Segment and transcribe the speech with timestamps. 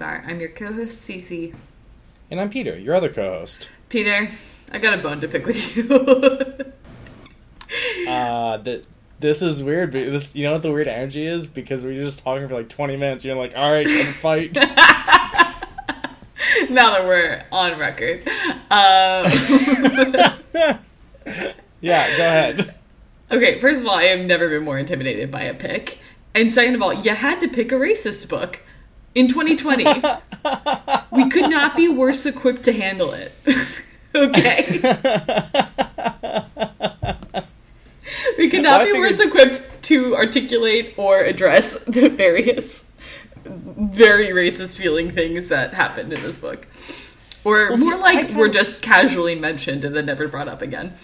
[0.00, 0.26] Sidebar.
[0.26, 1.54] I'm your co-host Cece.
[2.30, 3.68] And I'm Peter, your other co-host.
[3.88, 4.28] Peter,
[4.72, 5.94] I got a bone to pick with you.
[8.08, 8.84] uh, that
[9.18, 9.92] this is weird.
[9.92, 12.54] But this, you know what the weird energy is because we are just talking for
[12.54, 13.22] like 20 minutes.
[13.24, 13.88] You're like, all right,
[14.20, 14.54] fight.
[14.58, 14.66] now
[16.70, 18.26] that we're on record.
[18.70, 19.26] Um...
[21.80, 22.74] yeah, go ahead.
[23.30, 25.98] Okay, first of all, I have never been more intimidated by a pick.
[26.34, 28.60] And second of all, you had to pick a racist book
[29.14, 29.84] in 2020.
[31.10, 33.32] we could not be worse equipped to handle it.
[34.14, 34.66] okay.
[38.38, 42.96] we could not well, be worse equipped to articulate or address the various
[43.44, 46.66] very racist feeling things that happened in this book.
[47.44, 50.94] Or well, more see, like were just casually mentioned and then never brought up again.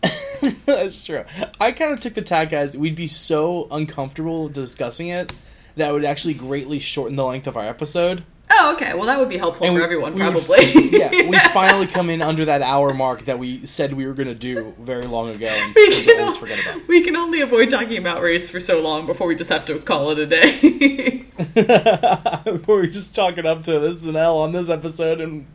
[0.66, 1.24] That's true.
[1.60, 5.32] I kind of took the tack as we'd be so uncomfortable discussing it
[5.76, 8.24] that would actually greatly shorten the length of our episode.
[8.48, 8.94] Oh, okay.
[8.94, 10.58] Well, that would be helpful and for we, everyone, we probably.
[10.90, 14.28] yeah, we finally come in under that hour mark that we said we were going
[14.28, 16.86] to do very long ago, and we can, always forget about.
[16.86, 19.78] We can only avoid talking about race for so long before we just have to
[19.80, 21.26] call it a day.
[22.44, 25.46] before we just chalk it up to this is an L on this episode, and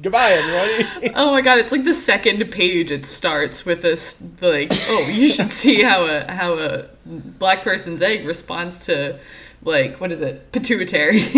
[0.00, 1.12] Goodbye, everybody.
[1.16, 2.92] oh my god, it's like the second page.
[2.92, 8.00] It starts with this like, oh, you should see how a how a black person's
[8.00, 9.18] egg responds to
[9.62, 11.22] like what is it, pituitary.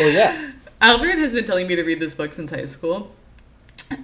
[0.00, 0.50] oh yeah.
[0.80, 3.14] Albert has been telling me to read this book since high school.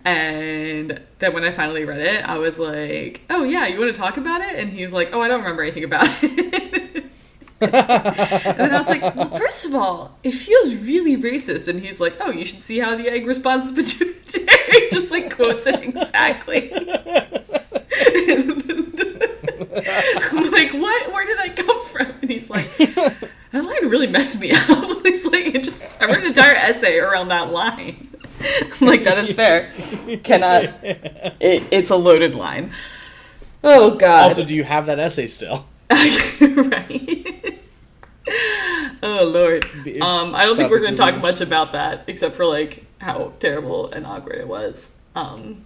[0.05, 4.01] And then when I finally read it, I was like, "Oh yeah, you want to
[4.01, 6.93] talk about it?" And he's like, "Oh, I don't remember anything about it."
[7.63, 7.73] and
[8.59, 11.69] then I was like, well, first of all, it feels really racist.
[11.69, 14.89] And he's like, oh, you should see how the egg responds to pituitary.
[14.93, 16.73] Just like quotes it exactly.
[20.33, 21.13] I'm like, what?
[21.13, 22.07] Where did that come from?
[22.21, 25.03] And he's like, that line really messed me up.
[25.03, 28.09] he's like, it just, I wrote an entire essay around that line.
[28.81, 29.71] I'm like, that is fair.
[30.25, 32.73] Cannot, it, it's a loaded line.
[33.63, 34.25] Oh, God.
[34.25, 35.67] Also, do you have that essay still?
[35.91, 37.59] right.
[39.03, 39.65] oh lord.
[40.01, 43.33] Um, I don't think we're going to talk much about that, except for like how
[43.39, 45.01] terrible and awkward it was.
[45.15, 45.65] Um,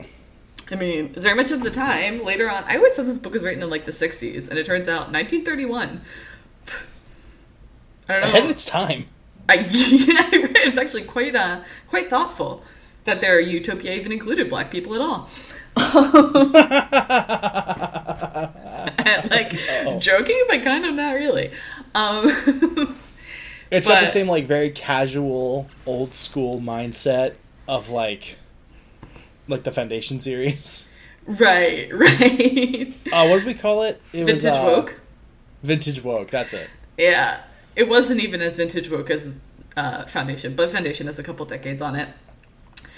[0.71, 2.25] I mean, it's very much of the time.
[2.25, 4.66] Later on, I always thought this book was written in like the '60s, and it
[4.66, 6.00] turns out 1931.
[8.09, 8.28] I don't know.
[8.28, 9.06] Ahead of its time.
[9.49, 12.62] I, yeah, it was actually quite uh, quite thoughtful
[13.05, 15.28] that their utopia even included black people at all.
[19.31, 19.55] like
[19.87, 19.99] oh.
[20.00, 21.53] joking, but kind of not really.
[21.94, 22.26] Um,
[23.71, 27.34] it's but, got the same like very casual, old school mindset
[27.69, 28.38] of like,
[29.49, 30.89] like the Foundation series.
[31.27, 32.95] Right, right.
[33.12, 34.01] Uh, what did we call it?
[34.12, 35.01] It vintage was uh, woke.
[35.65, 36.31] Vintage woke.
[36.31, 36.71] That's it.
[36.97, 37.41] Yeah,
[37.75, 39.35] it wasn't even as vintage woke as
[39.77, 42.09] uh, Foundation, but Foundation has a couple decades on it.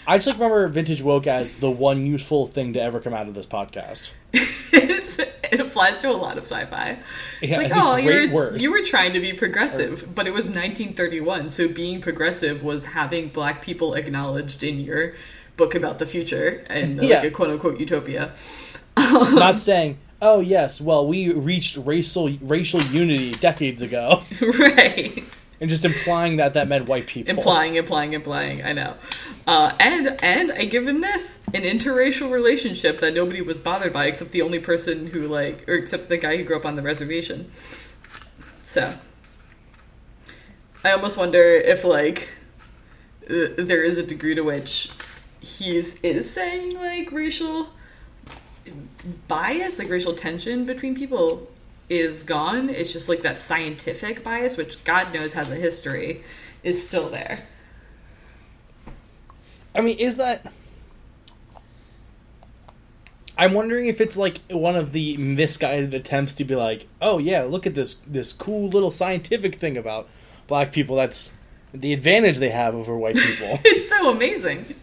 [0.06, 3.28] I just like remember vintage woke as the one useful thing to ever come out
[3.28, 4.10] of this podcast.
[4.32, 6.98] it applies to a lot of sci-fi.
[7.42, 10.32] It's yeah, like, it's oh, you were, you were trying to be progressive, but it
[10.32, 15.14] was 1931, so being progressive was having black people acknowledged in your
[15.58, 17.16] book about the future and yeah.
[17.16, 18.32] like a quote unquote utopia.
[18.96, 24.22] Not saying, oh yes, well we reached racial racial unity decades ago,
[24.58, 25.22] right?
[25.60, 27.36] and just implying that that meant white people.
[27.36, 28.64] Implying, implying, implying.
[28.64, 28.94] I know.
[29.46, 34.06] Uh, and and I give him this an interracial relationship that nobody was bothered by
[34.06, 36.82] except the only person who like, or except the guy who grew up on the
[36.82, 37.50] reservation.
[38.62, 38.94] So,
[40.84, 42.28] I almost wonder if like
[43.28, 44.90] uh, there is a degree to which
[45.40, 47.69] he's is saying like racial
[49.29, 51.49] bias, like racial tension between people
[51.88, 52.69] is gone.
[52.69, 56.23] It's just like that scientific bias, which God knows has a history,
[56.62, 57.38] is still there.
[59.75, 60.52] I mean, is that.
[63.37, 67.43] I'm wondering if it's like one of the misguided attempts to be like, oh yeah,
[67.43, 70.08] look at this this cool little scientific thing about
[70.49, 70.96] black people.
[70.96, 71.32] That's
[71.73, 73.61] the advantage they have over white people.
[73.64, 74.75] it's so amazing.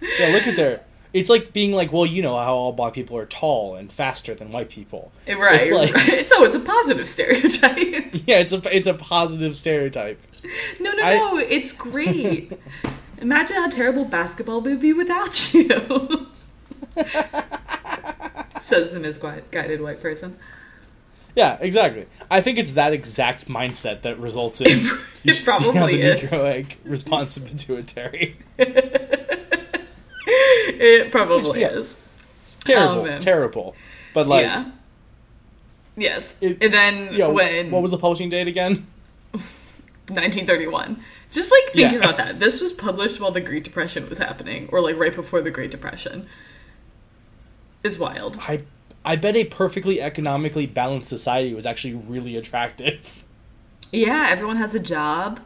[0.00, 3.16] Yeah, look at their it's like being like, well, you know how all black people
[3.16, 5.60] are tall and faster than white people, eh, right?
[5.60, 6.28] It's like, right.
[6.28, 8.12] so it's a positive stereotype.
[8.26, 10.20] yeah, it's a it's a positive stereotype.
[10.80, 12.52] No, no, I, no, it's great.
[13.20, 16.28] Imagine how terrible basketball would be without you.
[18.60, 20.38] Says the misguided white person.
[21.34, 22.06] Yeah, exactly.
[22.30, 24.66] I think it's that exact mindset that results in
[25.24, 26.20] it probably is.
[26.22, 28.36] Negro egg response to pituitary
[30.80, 31.68] it probably yeah.
[31.68, 32.00] is.
[32.60, 33.74] Terrible, um, terrible.
[34.14, 34.70] But like, yeah.
[35.96, 38.86] Yes, it, and then you know, when what was the publishing date again?
[39.32, 41.02] 1931.
[41.30, 42.04] Just like thinking Yeah.
[42.04, 42.40] about that.
[42.40, 45.70] This was published while the Great Depression was happening, or like right before the Great
[45.70, 46.26] Depression.
[47.84, 48.38] It's wild.
[48.40, 48.62] I
[49.04, 53.24] I bet a perfectly economically balanced society was actually really attractive.
[53.92, 55.40] Yeah, everyone has a job.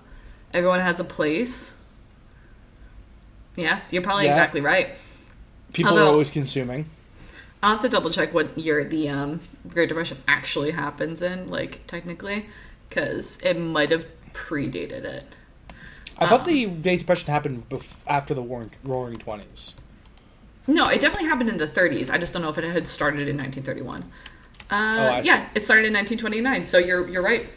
[0.55, 1.77] Everyone has a place.
[3.57, 4.31] Yeah, you're probably Yeah.
[4.31, 4.91] exactly right.
[5.73, 6.87] People Although- are always consuming.
[7.63, 11.87] I'll have to double check what year the um, Great Depression actually happens in, like
[11.87, 12.47] technically,
[12.89, 15.37] because it might have predated it.
[16.19, 19.77] I Um, thought the Great Depression happened bef- after the Roaring, roaring Twenties.
[20.67, 22.11] No, it definitely happened in the 30s.
[22.11, 24.03] I just don't know if it had started in 1931.
[24.71, 25.29] Uh, Oh, I see.
[25.29, 26.67] yeah, it started in 1929.
[26.67, 27.49] So you're you're right.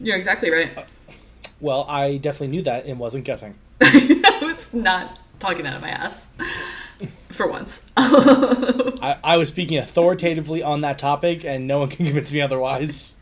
[0.00, 0.70] You're exactly right.
[1.60, 3.54] Well, I definitely knew that and wasn't guessing.
[4.72, 6.28] Was not talking out of my ass
[7.30, 7.90] for once.
[7.96, 13.16] I, I was speaking authoritatively on that topic, and no one can convince me otherwise.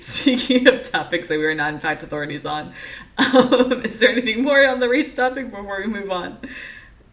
[0.00, 2.72] Speaking of topics that we are not in fact authorities on,
[3.18, 6.38] um, is there anything more on the race topic before we move on?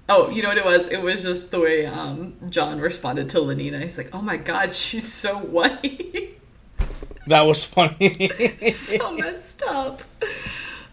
[0.07, 0.87] Oh, you know what it was?
[0.87, 3.81] It was just the way um, John responded to Lenina.
[3.81, 6.39] He's like, "Oh my god, she's so white,
[7.27, 8.29] That was funny.
[8.71, 10.01] so messed up."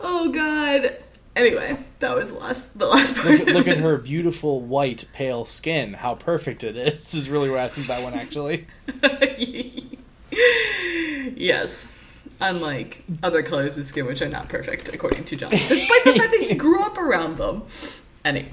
[0.00, 0.98] Oh god.
[1.36, 3.38] Anyway, that was the last the last part.
[3.38, 5.92] look, at, look at her beautiful white pale skin.
[5.92, 7.14] How perfect it is.
[7.14, 8.66] Is really where I think that one actually.
[11.36, 11.92] yes.
[12.40, 16.32] Unlike other colors of skin, which are not perfect, according to John, despite the fact
[16.32, 17.62] that he grew up around them.
[18.24, 18.50] Anyway,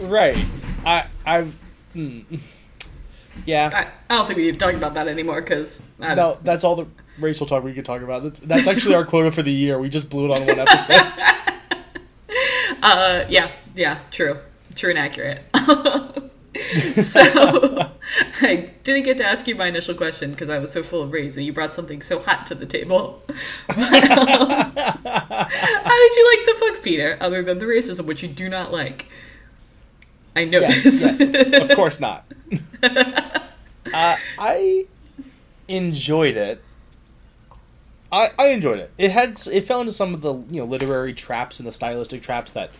[0.00, 0.36] Right.
[0.86, 1.46] I I.
[1.94, 2.40] Mm.
[3.46, 3.70] Yeah.
[3.72, 6.74] I, I don't think we need to talk about that anymore because No, that's all
[6.74, 6.86] the
[7.20, 8.24] racial talk we could talk about.
[8.24, 9.78] That's, that's actually our quota for the year.
[9.78, 11.54] We just blew it on one episode.
[12.82, 14.38] Uh, yeah, yeah, true,
[14.74, 15.42] true and accurate.
[16.96, 17.90] so,
[18.40, 21.12] I didn't get to ask you my initial question because I was so full of
[21.12, 23.22] rage that you brought something so hot to the table.
[23.68, 23.78] But,
[24.10, 27.18] um, how did you like the book, Peter?
[27.20, 29.06] Other than the racism, which you do not like.
[30.36, 32.24] I know yes, yes, of course not.
[32.82, 34.86] uh, I
[35.66, 36.62] enjoyed it.
[38.10, 38.90] I, I enjoyed it.
[38.98, 42.22] It had it fell into some of the you know literary traps and the stylistic
[42.22, 42.70] traps that.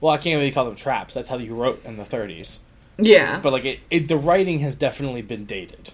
[0.00, 1.12] Well, I can't really call them traps.
[1.12, 2.60] That's how you wrote in the 30s.
[2.96, 5.92] yeah, But like it, it the writing has definitely been dated.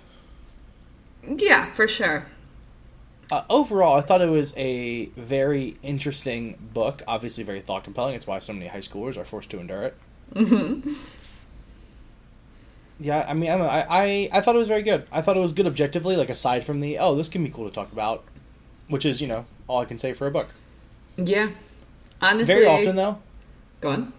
[1.26, 2.26] yeah, for sure.
[3.32, 7.02] Uh, overall, I thought it was a very interesting book.
[7.08, 8.14] Obviously, very thought compelling.
[8.14, 9.96] It's why so many high schoolers are forced to endure it.
[10.32, 10.92] Mm-hmm.
[12.98, 13.72] Yeah, I mean, I don't know.
[13.72, 15.06] I, I, I thought it was very good.
[15.12, 17.68] I thought it was good objectively, like aside from the oh, this can be cool
[17.68, 18.24] to talk about,
[18.88, 20.48] which is you know all I can say for a book.
[21.16, 21.50] Yeah,
[22.22, 23.18] honestly, Very often though,
[23.80, 24.12] Go on.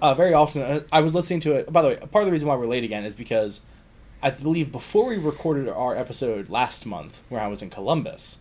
[0.00, 1.72] uh, very often uh, I was listening to it.
[1.72, 3.62] By the way, part of the reason why we're late again is because
[4.22, 8.38] I believe before we recorded our episode last month, where I was in Columbus,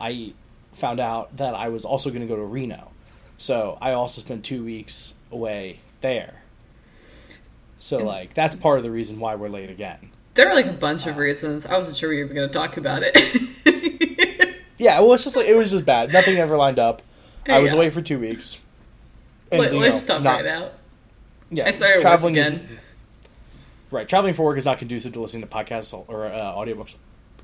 [0.00, 0.34] I
[0.72, 2.90] found out that I was also going to go to Reno,
[3.38, 6.42] so I also spent two weeks away there.
[7.78, 10.10] So like that's part of the reason why we're late again.
[10.34, 11.66] There were like a bunch of reasons.
[11.66, 13.16] I wasn't sure we were going to talk about it.
[14.78, 16.12] Yeah, well, it's just like it was just bad.
[16.12, 17.00] Nothing ever lined up.
[17.48, 17.78] I was Yeah.
[17.78, 18.58] away for two weeks.
[19.50, 20.74] And, Let, let's stop not- right out.
[21.50, 22.78] Yeah, I started work traveling is- again.
[23.90, 26.96] right, traveling for work is not conducive to listening to podcasts or uh, audiobooks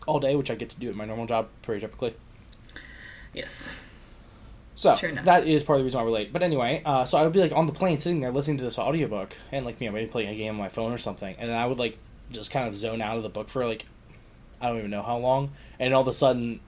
[0.06, 2.14] all day, which I get to do at my normal job pretty typically.
[3.32, 3.82] Yes.
[4.74, 6.32] So Sure that is part of the reason why we're late.
[6.32, 8.64] But anyway, uh, so I would be like on the plane, sitting there listening to
[8.64, 11.34] this audiobook, and like you know maybe playing a game on my phone or something,
[11.38, 11.98] and then I would like
[12.30, 13.84] just kind of zone out of the book for like
[14.60, 16.60] I don't even know how long, and all of a sudden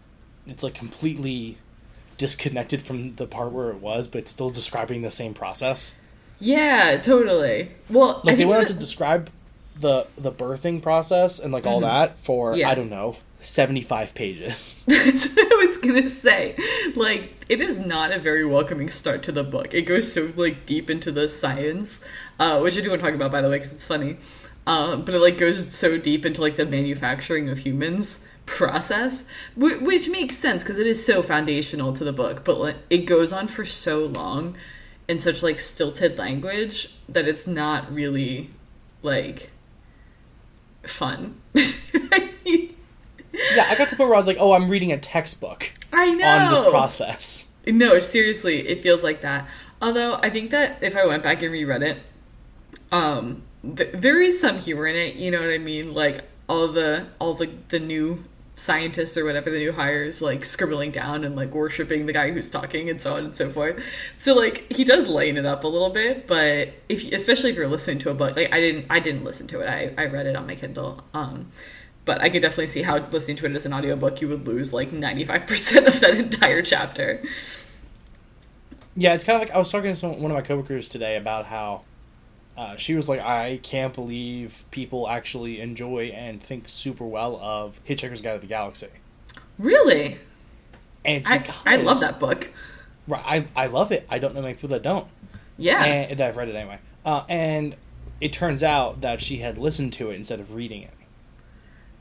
[0.46, 1.56] it's like completely
[2.18, 5.94] disconnected from the part where it was, but it's still describing the same process.
[6.38, 7.70] Yeah, totally.
[7.88, 9.30] Well, I Like they went on that- to describe
[9.80, 12.60] the the birthing process and like all that for Mm-hmm.
[12.60, 12.68] Yeah.
[12.70, 14.82] I don't know seventy five pages.
[14.90, 16.56] I was gonna say.
[16.94, 19.74] Like, it is not a very welcoming start to the book.
[19.74, 22.04] It goes so like deep into the science,
[22.38, 24.16] uh, which I do want to talk about by the way because it's funny.
[24.66, 29.82] Um, but it like goes so deep into like the manufacturing of humans process, wh-
[29.82, 32.44] which makes sense because it is so foundational to the book.
[32.44, 34.56] But like, it goes on for so long
[35.06, 38.50] in such like stilted language that it's not really
[39.02, 39.50] like
[40.82, 41.40] fun.
[43.56, 45.72] yeah, I got to the point where I was like, oh, I'm reading a textbook
[45.92, 47.48] I know on this process.
[47.66, 49.48] No, seriously, it feels like that.
[49.80, 51.98] Although I think that if I went back and reread it,
[52.92, 53.42] um,
[53.76, 55.16] th- there is some humor in it.
[55.16, 55.94] You know what I mean?
[55.94, 58.24] Like all the all the the new
[58.56, 62.48] scientists or whatever the new hires like scribbling down and like worshiping the guy who's
[62.48, 63.82] talking and so on and so forth.
[64.18, 67.68] So like he does lighten it up a little bit, but if especially if you're
[67.68, 69.68] listening to a book, like I didn't I didn't listen to it.
[69.68, 71.02] I I read it on my Kindle.
[71.12, 71.50] Um,
[72.04, 74.72] but I could definitely see how listening to it as an audiobook, you would lose
[74.74, 77.22] like 95% of that entire chapter.
[78.96, 81.16] Yeah, it's kind of like I was talking to some, one of my coworkers today
[81.16, 81.82] about how
[82.56, 87.80] uh, she was like, I can't believe people actually enjoy and think super well of
[87.84, 88.88] Hitchhiker's Guide to the Galaxy.
[89.58, 90.18] Really?
[91.04, 92.50] And I, I love that book.
[93.08, 94.06] Right, I, I love it.
[94.08, 95.06] I don't know many people that don't.
[95.56, 95.84] Yeah.
[95.84, 96.78] And that I've read it anyway.
[97.04, 97.76] Uh, and
[98.20, 100.93] it turns out that she had listened to it instead of reading it.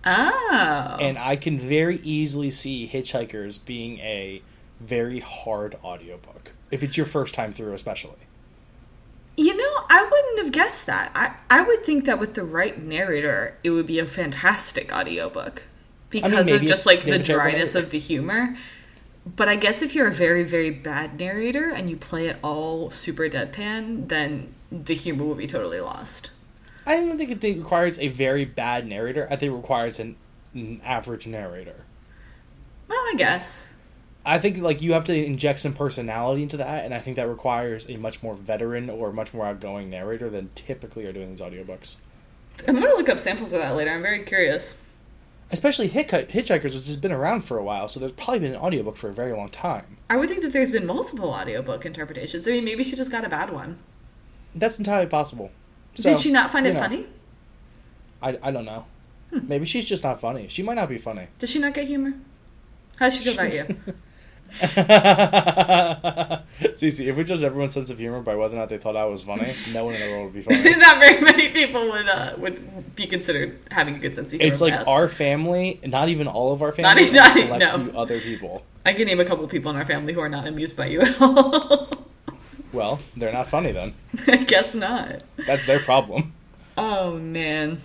[0.06, 0.98] Oh.
[1.00, 4.42] And I can very easily see Hitchhikers being a
[4.80, 6.52] very hard audiobook.
[6.72, 8.18] If it's your first time through, especially.
[9.36, 11.12] You know, I wouldn't have guessed that.
[11.16, 15.64] I, I would think that with the right narrator, it would be a fantastic audiobook
[16.10, 18.56] because of just like the have a terrible dryness of the humor.
[19.26, 22.92] But I guess if you're a very, very bad narrator and you play it all
[22.92, 26.30] super deadpan, then the humor will be totally lost.
[26.86, 29.26] I don't think it requires a very bad narrator.
[29.30, 30.16] I think it requires an,
[30.54, 31.86] an average narrator.
[32.88, 33.76] Well, I guess.
[34.26, 37.28] I think like you have to inject some personality into that, and I think that
[37.28, 41.42] requires a much more veteran or much more outgoing narrator than typically are doing these
[41.42, 41.98] audiobooks.
[42.68, 43.92] I'm going to look up samples of that later.
[43.92, 44.86] I'm very curious.
[45.52, 48.62] Especially Hitch- Hitchhikers, which has been around for a while, so there's probably been an
[48.62, 49.98] audiobook for a very long time.
[50.10, 52.48] I would think that there's been multiple audiobook interpretations.
[52.48, 53.80] I mean, maybe she just got a bad one.
[54.56, 55.52] That's entirely possible.
[55.96, 57.06] So, Did she not find it know, funny?
[58.22, 58.86] I, I don't know.
[59.32, 59.48] Hmm.
[59.48, 60.48] Maybe she's just not funny.
[60.48, 61.28] She might not be funny.
[61.38, 62.14] Did she not get humor?
[62.98, 63.94] How does she feel about you?
[66.74, 69.06] Cece, if we judged everyone's sense of humor by whether or not they thought I
[69.06, 70.76] was funny, no one in the world would be funny.
[70.78, 74.52] Not very many people would uh, would be considered having a good sense of humor.
[74.52, 74.88] It's like past.
[74.88, 77.78] our family, not even all of our family, a not- select no.
[77.78, 78.64] few other people.
[78.86, 81.02] I can name a couple people in our family who are not amused by you
[81.02, 81.90] at all.
[82.74, 83.94] Well, they're not funny then.
[84.28, 85.24] I guess not.
[85.46, 86.34] That's their problem.
[86.76, 87.80] Oh man.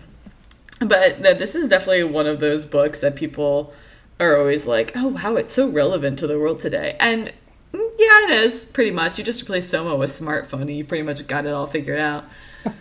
[0.81, 3.73] But no, this is definitely one of those books that people
[4.19, 7.33] are always like, "Oh wow, it's so relevant to the world today." And
[7.73, 9.19] mm, yeah, it is pretty much.
[9.19, 12.25] You just replace Soma with smartphone, and you pretty much got it all figured out.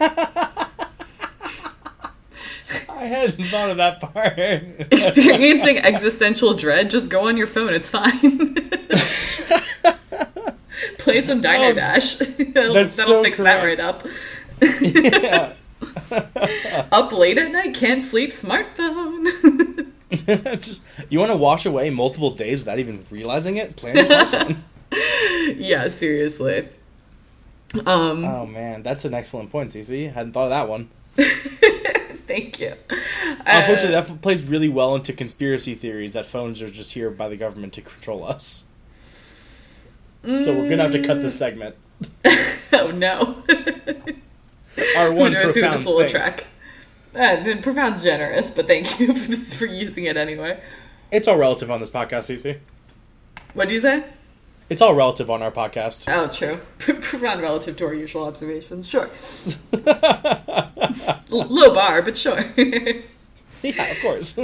[2.89, 4.37] I hadn't thought of that part.
[4.91, 7.73] Experiencing existential dread, just go on your phone.
[7.73, 8.55] It's fine.
[11.07, 12.17] Play some Diner Oh, Dash.
[12.17, 14.05] that'll that'll so fix that right up.
[14.81, 15.53] yeah.
[16.91, 18.31] Up late at night, can't sleep.
[18.31, 19.91] Smartphone.
[20.61, 23.75] Just you want to wash away multiple days without even realizing it?
[23.75, 24.57] Plan smartphone.
[25.57, 26.67] yeah, seriously.
[27.85, 30.11] Um, oh man, that's an excellent point, Cece.
[30.11, 30.89] Hadn't thought of that one.
[32.27, 32.73] thank you.
[33.45, 37.27] Unfortunately, Uh, that plays really well into conspiracy theories that phones are just here by
[37.29, 38.65] the government to control us.
[40.27, 41.75] So we're gonna have to cut this segment.
[42.74, 43.43] oh no.
[44.98, 46.46] Our Who one knows who profound this will attract?
[47.15, 50.62] Uh, profound's generous, but thank you for, this, for using it anyway.
[51.12, 52.60] It's all relative on this podcast, Cece.
[53.53, 54.03] What do you say?
[54.69, 56.05] It's all relative on our podcast.
[56.10, 56.60] Oh, true.
[56.77, 58.88] Profound relative to our usual observations.
[58.88, 59.10] Sure.
[61.31, 62.39] Low bar, but sure.
[63.63, 64.38] yeah, of course.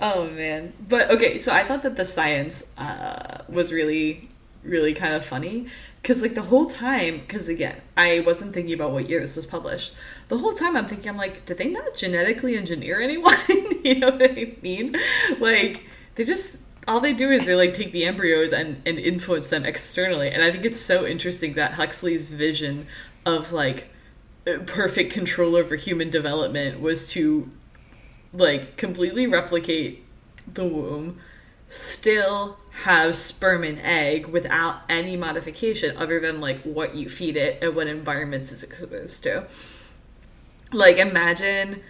[0.00, 1.38] Oh man, but okay.
[1.38, 4.28] So I thought that the science uh, was really,
[4.64, 5.66] really kind of funny
[6.02, 9.46] because like the whole time, because again, I wasn't thinking about what year this was
[9.46, 9.94] published.
[10.28, 13.34] The whole time I'm thinking, I'm like, did they not genetically engineer anyone?
[13.84, 14.96] you know what I mean?
[15.38, 19.48] Like they just all they do is they like take the embryos and and influence
[19.48, 20.30] them externally.
[20.30, 22.86] And I think it's so interesting that Huxley's vision
[23.24, 23.88] of like
[24.46, 27.50] uh, perfect control over human development was to
[28.32, 30.04] like completely replicate
[30.52, 31.18] the womb,
[31.68, 37.62] still have sperm and egg without any modification other than like what you feed it
[37.62, 39.46] and what environments it's exposed to.
[40.72, 41.82] Like imagine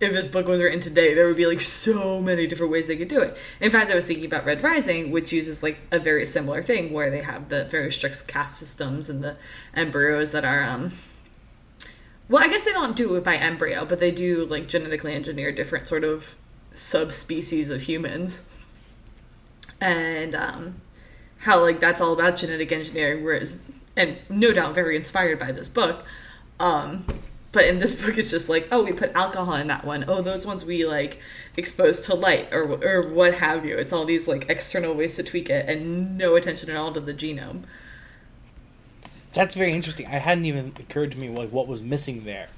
[0.00, 2.96] if this book was written today, there would be like so many different ways they
[2.96, 3.36] could do it.
[3.60, 6.92] In fact, I was thinking about Red Rising, which uses like a very similar thing
[6.92, 9.36] where they have the very strict caste systems and the
[9.74, 10.92] embryos that are um
[12.28, 15.52] well, I guess they don't do it by embryo, but they do like genetically engineer
[15.52, 16.34] different sort of
[16.72, 18.51] subspecies of humans.
[19.82, 20.80] And um,
[21.38, 23.60] how like that's all about genetic engineering, whereas
[23.96, 26.04] and no doubt very inspired by this book.
[26.60, 27.04] Um,
[27.50, 30.04] but in this book, it's just like, oh, we put alcohol in that one.
[30.06, 31.18] Oh, those ones we like
[31.56, 33.76] exposed to light or or what have you.
[33.76, 37.00] It's all these like external ways to tweak it, and no attention at all to
[37.00, 37.64] the genome.
[39.34, 40.06] That's very interesting.
[40.06, 42.48] I hadn't even occurred to me like what was missing there.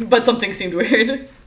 [0.00, 1.28] But something seemed weird.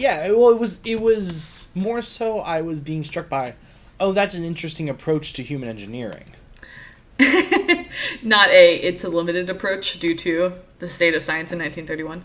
[0.00, 3.52] Yeah, well, it was it was more so I was being struck by,
[4.00, 6.24] oh, that's an interesting approach to human engineering.
[8.22, 12.22] Not a it's a limited approach due to the state of science in 1931.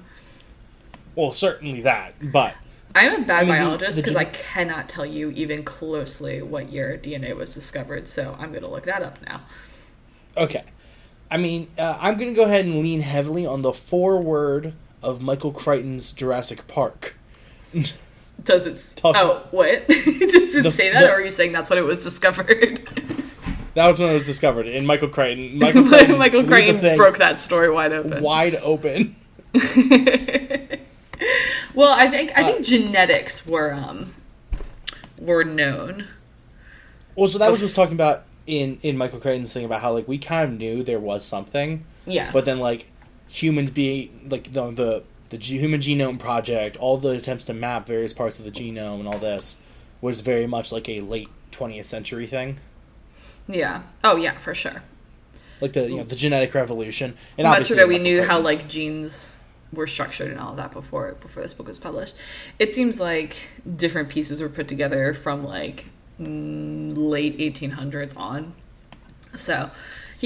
[1.15, 2.53] Well, certainly that, but
[2.95, 6.71] I'm a bad I mean, biologist because gen- I cannot tell you even closely what
[6.71, 9.41] year DNA was discovered, so I'm going to look that up now.
[10.37, 10.63] Okay.
[11.29, 14.71] I mean, uh, I'm going to go ahead and lean heavily on the foreword
[15.03, 17.15] of Michael Crichton's Jurassic Park.
[18.43, 18.97] Does it?
[18.97, 19.87] Talk- oh, what?
[19.89, 22.79] Does it The- say that, the- or are you saying that's when it was discovered?
[23.75, 25.59] That was when it was discovered in Michael Crichton.
[25.59, 28.23] Michael Crichton, Michael Crichton broke that story wide open.
[28.23, 29.17] wide open.
[31.75, 34.13] well, I think I think Uh, genetics were um
[35.19, 36.05] were known.
[37.15, 40.07] Well, so that was just talking about in in Michael Crichton's thing about how like
[40.07, 42.89] we kind of knew there was something, Yeah, but then like
[43.27, 45.03] humans being like the the
[45.35, 48.99] the G- Human Genome Project, all the attempts to map various parts of the genome
[48.99, 49.57] and all this
[49.99, 52.57] was very much like a late 20th century thing,
[53.49, 53.83] yeah.
[54.01, 54.81] Oh, yeah, for sure.
[55.59, 57.15] like the you know the genetic revolution.
[57.37, 59.35] And I'm not obviously sure that we knew how like genes
[59.73, 62.15] were structured and all of that before before this book was published.
[62.57, 63.35] It seems like
[63.75, 65.85] different pieces were put together from like
[66.19, 68.53] mm, late 1800s on.
[69.35, 69.69] So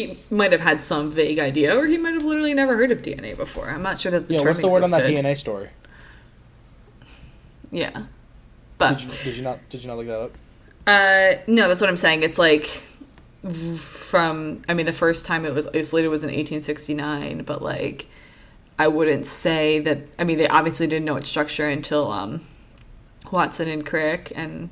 [0.08, 3.02] he might have had some vague idea, or he might have literally never heard of
[3.02, 3.70] DNA before.
[3.70, 4.40] I'm not sure that the yeah.
[4.40, 5.06] term What's the word on that.
[5.10, 5.70] DNA story?
[7.72, 8.06] Yeah,
[8.78, 10.38] but Did you did you not did you not look that up?
[10.88, 12.24] Uh, no, that's what I'm saying.
[12.24, 12.66] It's like
[13.46, 14.64] from.
[14.68, 18.08] I mean, the first time it was isolated was in 1869, but like,
[18.80, 20.08] I wouldn't say that.
[20.18, 22.42] I mean, they obviously didn't know its structure until um,
[23.32, 24.70] Watson and Crick, and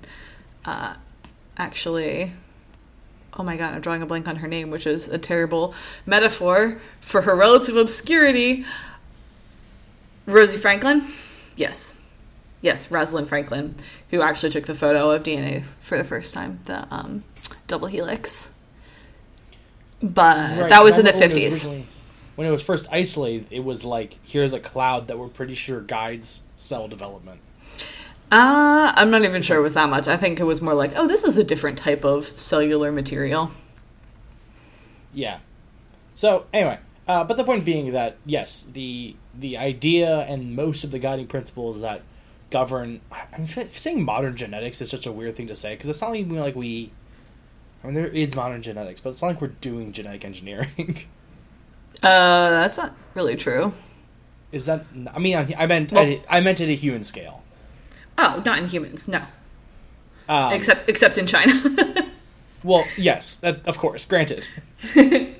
[0.66, 0.96] uh,
[1.58, 2.34] actually.
[3.34, 5.74] Oh my god, I'm drawing a blank on her name, which is a terrible
[6.06, 8.66] metaphor for her relative obscurity.
[10.26, 11.04] Rosie Franklin?
[11.56, 12.02] Yes.
[12.62, 13.76] Yes, Rosalind Franklin,
[14.10, 17.24] who actually took the photo of DNA for the first time, the um,
[17.68, 18.56] double helix.
[20.02, 21.86] But Right, that was in the remember when it was 50s.
[22.36, 25.82] When it was first isolated, it was like here's a cloud that we're pretty sure
[25.82, 27.40] guides cell development.
[28.32, 30.08] Uh, I'm not even sure it was that much.
[30.08, 33.52] I think it was more like, oh, this is a different type of cellular material.
[35.13, 35.40] Yeah.
[36.13, 40.92] So anyway, uh, but the point being that yes, the the idea and most of
[40.92, 42.02] the guiding principles that
[42.50, 43.02] govern.
[43.12, 46.38] I'm saying modern genetics is such a weird thing to say because it's not even
[46.38, 46.92] like we.
[47.84, 50.98] I mean, there is modern genetics, but it's not like we're doing genetic engineering.
[52.04, 53.74] Uh, that's not really true.
[54.52, 54.86] is that?
[55.16, 57.42] I mean, I meant Well- I, I meant at a human scale.
[58.17, 59.21] Oh, not in humans, no.
[60.30, 61.53] Um, except except in China.
[62.63, 64.47] Well, yes, that, of course, granted.
[64.95, 65.38] right,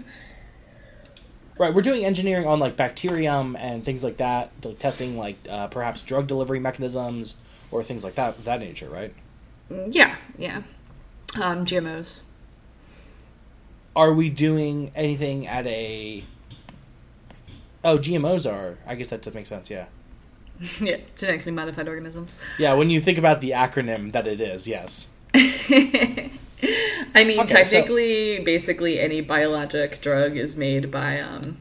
[1.60, 6.02] we're doing engineering on like bacterium and things like that, like testing like uh, perhaps
[6.02, 7.38] drug delivery mechanisms
[7.72, 9.14] or things like that of that nature, right?
[9.90, 10.62] yeah, yeah.
[11.36, 12.22] Um, GMOs.
[13.96, 16.24] Are we doing anything at a?
[17.84, 18.78] Oh, GMOs are.
[18.86, 19.70] I guess that does make sense.
[19.70, 19.88] Yeah,
[20.82, 22.42] yeah, genetically modified organisms.
[22.58, 22.74] yeah.
[22.74, 25.10] When you think about the acronym that it is, yes.
[25.34, 31.58] I mean, Okay, so- technically, basically any biologic drug is made by, um,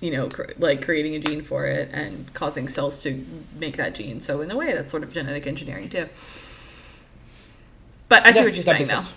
[0.00, 3.24] you know, cr- like creating a gene for it and causing cells to
[3.58, 4.20] make that gene.
[4.20, 6.08] So in a way, that's sort of genetic engineering too.
[8.08, 9.00] But I see Yeah, what you're saying now.
[9.00, 9.14] sense.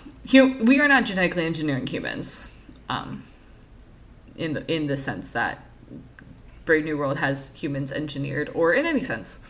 [0.68, 2.50] We are not genetically engineering humans,
[2.88, 3.24] um,
[4.36, 5.64] in the in the sense that
[6.64, 9.40] Brave New World has humans engineered, or in any sense,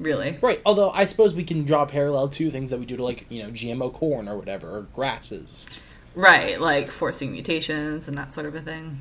[0.00, 0.38] really.
[0.40, 0.60] Right.
[0.66, 3.26] Although I suppose we can draw a parallel to things that we do to like
[3.28, 5.66] you know GMO corn or whatever or grasses.
[6.14, 9.00] Right, like forcing mutations and that sort of a thing.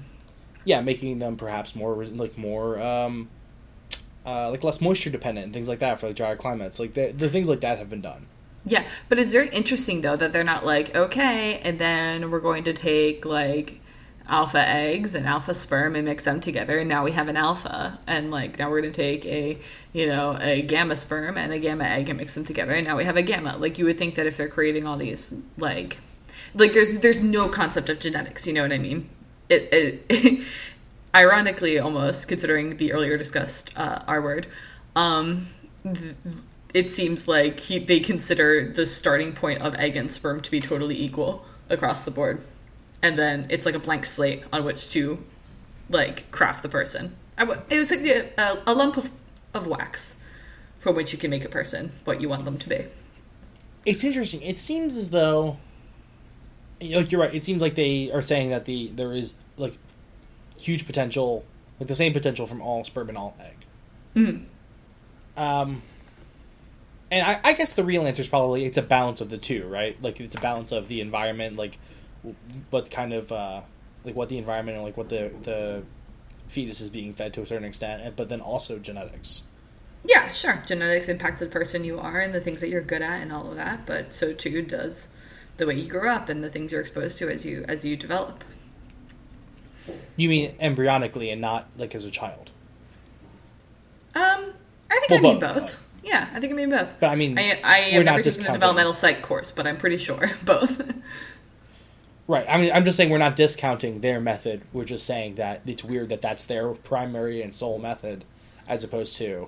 [0.65, 3.29] yeah, making them perhaps more like more um,
[4.25, 6.79] uh, like less moisture dependent and things like that for like drier climates.
[6.79, 8.27] Like the, the things like that have been done.
[8.65, 12.65] Yeah, but it's very interesting though that they're not like, okay, and then we're going
[12.65, 13.79] to take like
[14.29, 17.99] alpha eggs and alpha sperm and mix them together and now we have an alpha.
[18.07, 19.57] And like now we're going to take a
[19.91, 22.95] you know a gamma sperm and a gamma egg and mix them together and now
[22.95, 23.57] we have a gamma.
[23.57, 25.97] Like you would think that if they're creating all these like
[26.53, 29.09] like there's there's no concept of genetics you know what i mean?
[29.49, 29.69] It,
[30.09, 30.45] it
[31.15, 34.47] ironically almost considering the earlier discussed uh, r word
[34.95, 35.47] um
[35.83, 36.15] th-
[36.71, 40.61] it seems like he, they consider the starting point of egg and sperm to be
[40.61, 42.43] totally equal across the board
[43.01, 45.23] and then it's like a blank slate on which to
[45.89, 49.11] like craft the person I w- it was like the, a, a lump of,
[49.53, 50.23] of wax
[50.77, 52.85] from which you can make a person what you want them to be
[53.85, 54.41] It's interesting.
[54.41, 55.57] It seems as though,
[56.81, 57.33] like you're right.
[57.33, 59.77] It seems like they are saying that the there is like
[60.59, 61.45] huge potential,
[61.79, 63.55] like the same potential from all sperm and all egg.
[64.15, 64.45] Mhm.
[65.37, 65.81] Um,
[67.11, 69.65] and I, I guess the real answer is probably it's a balance of the two,
[69.67, 70.01] right?
[70.01, 71.79] Like it's a balance of the environment, like
[72.69, 73.61] what kind of uh,
[74.03, 75.83] like what the environment and like what the the
[76.47, 79.43] fetus is being fed to a certain extent, but then also genetics.
[80.05, 80.63] Yeah, sure.
[80.65, 83.49] Genetics impact the person you are and the things that you're good at and all
[83.49, 85.15] of that, but so too does
[85.57, 87.95] the way you grew up and the things you're exposed to as you as you
[87.97, 88.43] develop.
[90.15, 92.51] You mean embryonically and not like as a child?
[94.15, 94.53] Um,
[94.91, 95.55] I think Well, I mean both.
[95.55, 95.83] both.
[96.03, 96.99] Yeah, I think I mean both.
[96.99, 99.97] But I mean, I, I not never taken a developmental psych course, but I'm pretty
[99.97, 100.81] sure both.
[102.29, 102.45] Right.
[102.47, 104.61] I mean, I'm just saying we're not discounting their method.
[104.71, 108.23] We're just saying that it's weird that that's their primary and sole method,
[108.67, 109.47] as opposed to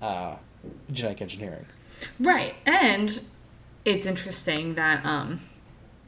[0.00, 0.36] uh,
[0.92, 1.66] genetic engineering.
[2.20, 3.20] right, and
[3.84, 5.40] it's interesting that um,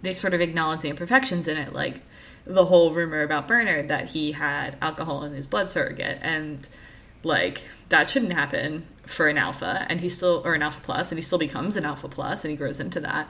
[0.02, 1.96] they sort of acknowledge the imperfections in it, like
[2.44, 6.68] the whole rumor about Bernard that he had alcohol in his blood surrogate, and
[7.24, 11.18] like that shouldn't happen for an alpha, and he still or an alpha plus, and
[11.18, 13.28] he still becomes an alpha plus, and he grows into that.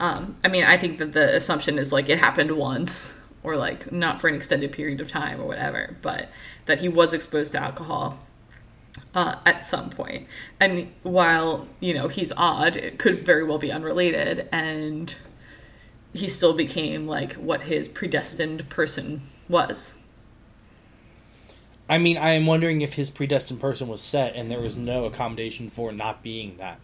[0.00, 3.92] Um, I mean, I think that the assumption is like it happened once, or like
[3.92, 6.28] not for an extended period of time, or whatever, but
[6.66, 8.18] that he was exposed to alcohol
[9.14, 10.26] uh, at some point.
[10.60, 15.14] And while you know he's odd, it could very well be unrelated, and
[16.12, 20.02] he still became like what his predestined person was.
[21.88, 25.04] I mean, I am wondering if his predestined person was set and there was no
[25.04, 26.78] accommodation for not being that.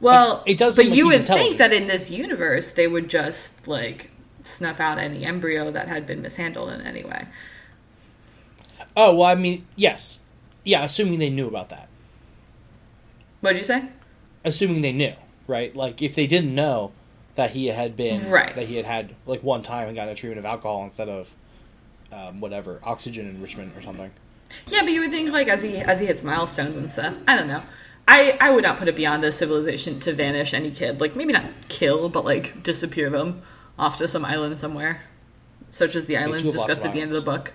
[0.00, 3.66] Well, it does but like you would think that in this universe they would just
[3.68, 4.10] like
[4.42, 7.26] snuff out any embryo that had been mishandled in any way.
[8.96, 10.20] Oh, well, I mean, yes.
[10.62, 11.88] Yeah, assuming they knew about that.
[13.40, 13.88] What'd you say?
[14.44, 15.14] Assuming they knew,
[15.46, 15.74] right?
[15.74, 16.92] Like, if they didn't know
[17.34, 18.54] that he had been, Right.
[18.54, 21.34] that he had had, like, one time and gotten a treatment of alcohol instead of,
[22.12, 24.10] um, whatever, oxygen enrichment or something.
[24.68, 27.16] Yeah, but you would think like as he as he hits milestones and stuff.
[27.26, 27.62] I don't know.
[28.06, 31.00] I I would not put it beyond this civilization to vanish any kid.
[31.00, 33.42] Like maybe not kill, but like disappear them
[33.78, 35.02] off to some island somewhere,
[35.70, 37.52] such as the islands do have lots discussed at the end of the book.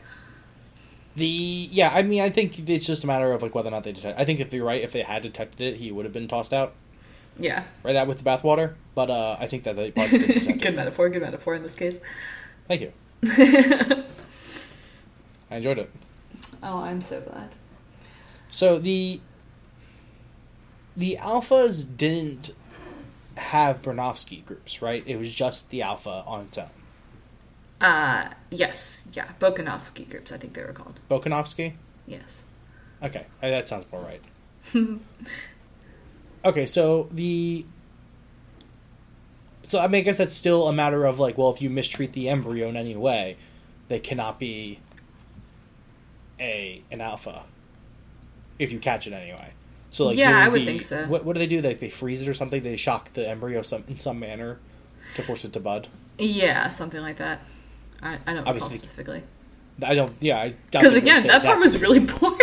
[1.15, 3.83] The yeah, I mean, I think it's just a matter of like whether or not
[3.83, 4.19] they detect.
[4.19, 6.53] I think if you're right, if they had detected it, he would have been tossed
[6.53, 6.73] out
[7.37, 8.75] Yeah, right out with the bathwater.
[8.95, 10.61] But uh, I think that they probably did detect it.
[10.61, 11.09] good metaphor.
[11.09, 11.99] Good metaphor in this case.
[12.67, 12.93] Thank you.
[15.51, 15.89] I enjoyed it.
[16.61, 17.49] Oh, I'm so glad.
[18.49, 19.19] So the
[20.99, 22.51] the alphas didn't
[23.35, 25.01] have Bernovsky groups, right?
[25.07, 26.67] It was just the alpha on its own.
[27.79, 30.33] Uh, yes, yeah, Bokanovsky groups.
[30.33, 30.99] I think they were called.
[31.09, 31.73] Bokanovsky.
[32.05, 32.43] Yes.
[33.01, 34.21] Okay, uh, that sounds more right.
[36.45, 37.65] okay, so the
[39.63, 42.11] so I mean, I guess that's still a matter of like, well, if you mistreat
[42.11, 43.37] the embryo in any way,
[43.87, 44.79] they cannot be
[46.41, 47.45] a an alpha
[48.57, 49.53] if you catch it anyway.
[49.91, 51.05] So like, Yeah, I would the- think so.
[51.05, 51.61] What, what do they do?
[51.61, 52.61] Like they freeze it or something?
[52.61, 54.59] They shock the embryo some in some manner
[55.15, 55.87] to force it to bud.
[56.17, 57.41] Yeah, something like that.
[58.01, 59.23] I, I don't Obviously- specifically.
[59.81, 60.13] I don't.
[60.19, 62.37] Yeah, I Because again, that part was really boring.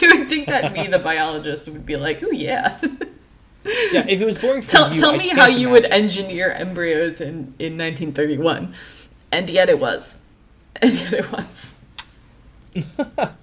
[0.00, 2.78] you would think that me, the biologist, would be like, "Oh yeah."
[3.64, 4.06] yeah.
[4.06, 7.52] If it was boring for tell you, tell me how you would engineer embryos in
[7.58, 8.72] in 1931,
[9.32, 10.22] and yet it was,
[10.76, 11.84] and yet it was.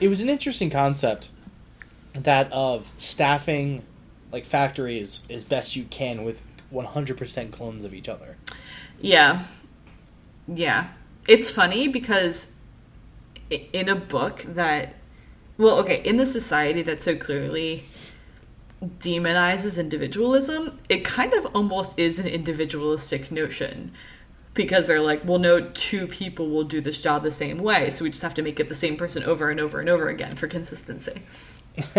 [0.00, 1.30] it was an interesting concept
[2.14, 3.82] that of staffing
[4.32, 8.36] like factories as best you can with 100% clones of each other
[9.00, 9.44] Yeah,
[10.46, 10.88] yeah.
[11.28, 12.56] It's funny because
[13.50, 14.94] in a book that,
[15.58, 17.86] well, okay, in the society that so clearly
[18.98, 23.92] demonizes individualism, it kind of almost is an individualistic notion.
[24.54, 28.02] Because they're like, well, no two people will do this job the same way, so
[28.04, 30.34] we just have to make it the same person over and over and over again
[30.36, 31.22] for consistency.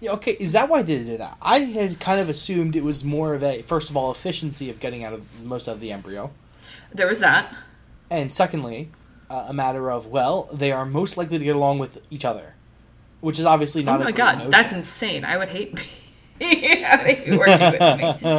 [0.00, 3.04] yeah, okay is that why they did that i had kind of assumed it was
[3.04, 6.30] more of a first of all efficiency of getting out of most of the embryo
[6.94, 7.54] There was that.
[8.10, 8.90] and secondly
[9.28, 12.54] uh, a matter of well they are most likely to get along with each other
[13.20, 14.50] which is obviously Oh not a my god, notion.
[14.50, 15.24] that's insane.
[15.24, 15.74] I would hate
[16.40, 18.30] I would hate working with me.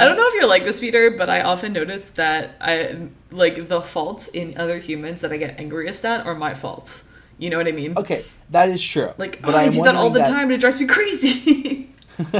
[0.00, 3.68] I don't know if you're like this, Peter, but I often notice that I like
[3.68, 7.12] the faults in other humans that I get angriest at are my faults.
[7.38, 7.98] You know what I mean?
[7.98, 10.52] okay that is true Like, but oh, I do that all the wondering time and
[10.52, 11.90] it drives me crazy.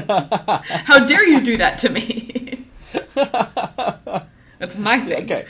[0.89, 2.65] How dare you do that to me?
[4.59, 5.25] That's my thing.
[5.25, 5.47] okay,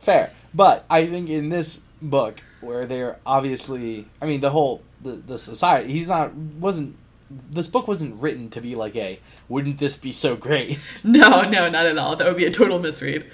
[0.00, 0.30] fair.
[0.54, 5.38] But I think in this book, where they're obviously, I mean, the whole the the
[5.38, 6.96] society, he's not wasn't.
[7.30, 9.18] This book wasn't written to be like a.
[9.48, 10.78] Wouldn't this be so great?
[11.04, 12.16] No, no, not at all.
[12.16, 13.30] That would be a total misread.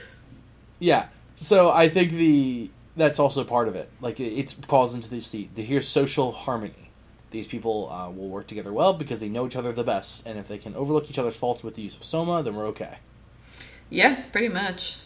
[0.78, 1.06] yeah.
[1.36, 3.90] So I think the that's also part of it.
[4.00, 6.90] Like it, it calls into this the, the here's social harmony.
[7.30, 10.38] These people uh, will work together well because they know each other the best, and
[10.38, 12.98] if they can overlook each other's faults with the use of soma, then we're okay.
[13.88, 14.98] Yeah, pretty much.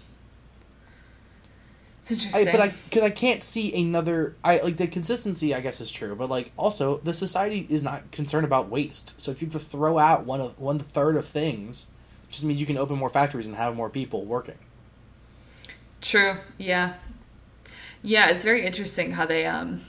[2.06, 2.48] It's interesting.
[2.48, 4.36] I, but I because I can't see another.
[4.44, 5.52] I like the consistency.
[5.52, 9.20] I guess is true, but like also the society is not concerned about waste.
[9.20, 11.88] So if you throw out one of one third of things,
[12.28, 14.54] it just means you can open more factories and have more people working.
[16.00, 16.36] True.
[16.58, 16.94] Yeah.
[18.02, 19.80] Yeah, it's very interesting how they um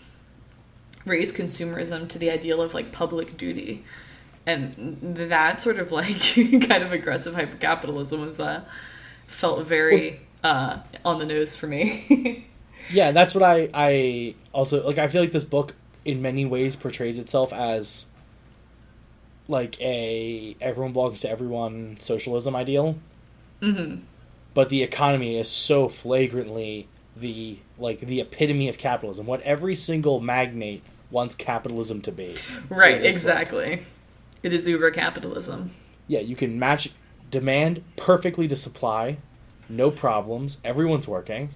[1.05, 3.83] raise consumerism to the ideal of like public duty.
[4.47, 6.19] And that sort of like
[6.67, 8.63] kind of aggressive hypercapitalism was uh
[9.27, 12.47] felt very uh on the nose for me.
[12.91, 15.73] yeah, that's what I I also like I feel like this book
[16.05, 18.07] in many ways portrays itself as
[19.47, 22.97] like a everyone belongs to everyone socialism ideal.
[23.61, 24.01] Mhm.
[24.53, 29.25] But the economy is so flagrantly the like the epitome of capitalism.
[29.25, 32.35] What every single magnate wants capitalism to be.
[32.69, 33.05] Right, this book.
[33.05, 33.81] exactly.
[34.43, 35.71] It is uber capitalism.
[36.07, 36.89] Yeah, you can match
[37.31, 39.17] demand perfectly to supply,
[39.69, 40.59] no problems.
[40.63, 41.49] Everyone's working.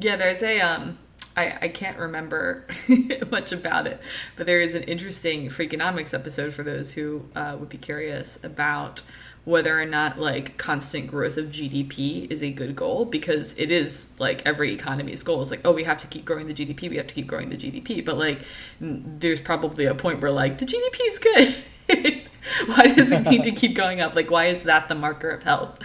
[0.00, 0.98] Yeah, there's a um
[1.36, 2.66] I, I can't remember
[3.30, 4.00] much about it,
[4.36, 9.02] but there is an interesting Freakonomics episode for those who uh, would be curious about
[9.44, 14.10] whether or not like constant growth of GDP is a good goal because it is
[14.18, 16.96] like every economy's goal is like oh we have to keep growing the GDP we
[16.96, 18.40] have to keep growing the GDP but like
[18.80, 22.28] there's probably a point where like the GDP is good
[22.66, 25.44] why does it need to keep going up like why is that the marker of
[25.44, 25.78] health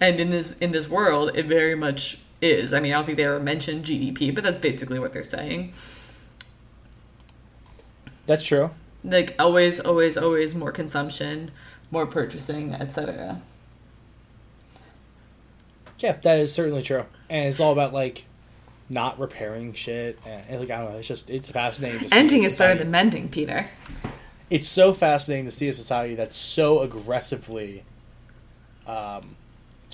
[0.00, 2.72] and in this in this world it very much is.
[2.72, 5.72] I mean I don't think they ever mentioned GDP but that's basically what they're saying.
[8.26, 8.70] That's true.
[9.04, 11.50] like always always always more consumption
[11.90, 13.40] more purchasing etc
[15.98, 17.04] Yeah, that is certainly true.
[17.30, 18.26] And it's all about like
[18.88, 20.18] not repairing shit.
[20.26, 22.90] And, and, like I don't know, it's just it's fascinating to ending is better than
[22.90, 23.66] mending Peter.
[24.48, 27.82] It's so fascinating to see a society that's so aggressively
[28.86, 29.36] um,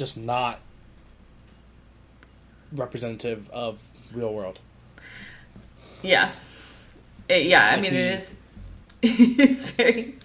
[0.02, 0.58] just not
[2.72, 3.80] representative of
[4.12, 4.58] real world.
[6.02, 6.32] Yeah.
[7.28, 8.40] It- yeah, I mean it is
[9.02, 10.16] it's very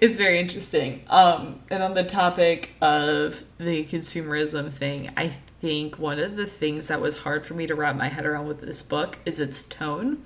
[0.00, 1.02] it's very interesting.
[1.10, 5.28] Um and on the topic of the consumerism thing, I
[5.60, 8.46] think one of the things that was hard for me to wrap my head around
[8.48, 10.22] with this book is its tone.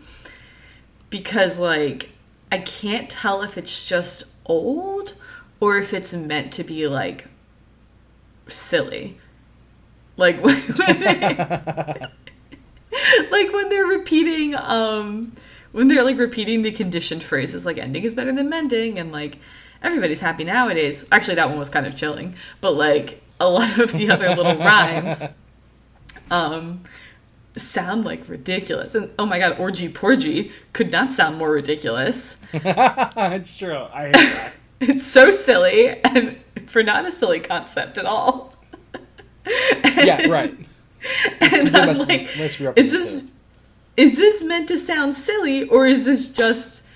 [1.11, 2.11] Because like
[2.53, 5.15] I can't tell if it's just old
[5.59, 7.27] or if it's meant to be like
[8.49, 9.19] silly.
[10.17, 10.63] Like when
[11.01, 12.07] they,
[13.31, 15.33] like when they're repeating um
[15.73, 19.39] when they're like repeating the conditioned phrases like ending is better than mending and like
[19.83, 23.93] everybody's happy nowadays actually that one was kind of chilling but like a lot of
[23.93, 25.43] the other little rhymes
[26.31, 26.81] um
[27.57, 33.57] sound like ridiculous and oh my god orgy porgy could not sound more ridiculous it's
[33.59, 33.87] true.
[33.93, 34.53] I hate that.
[34.81, 38.53] it's so silly and for not a silly concept at all
[39.47, 40.55] yeah, right.
[41.41, 43.31] and I'm must- like, be is this
[43.97, 46.87] is this meant to sound silly or is this just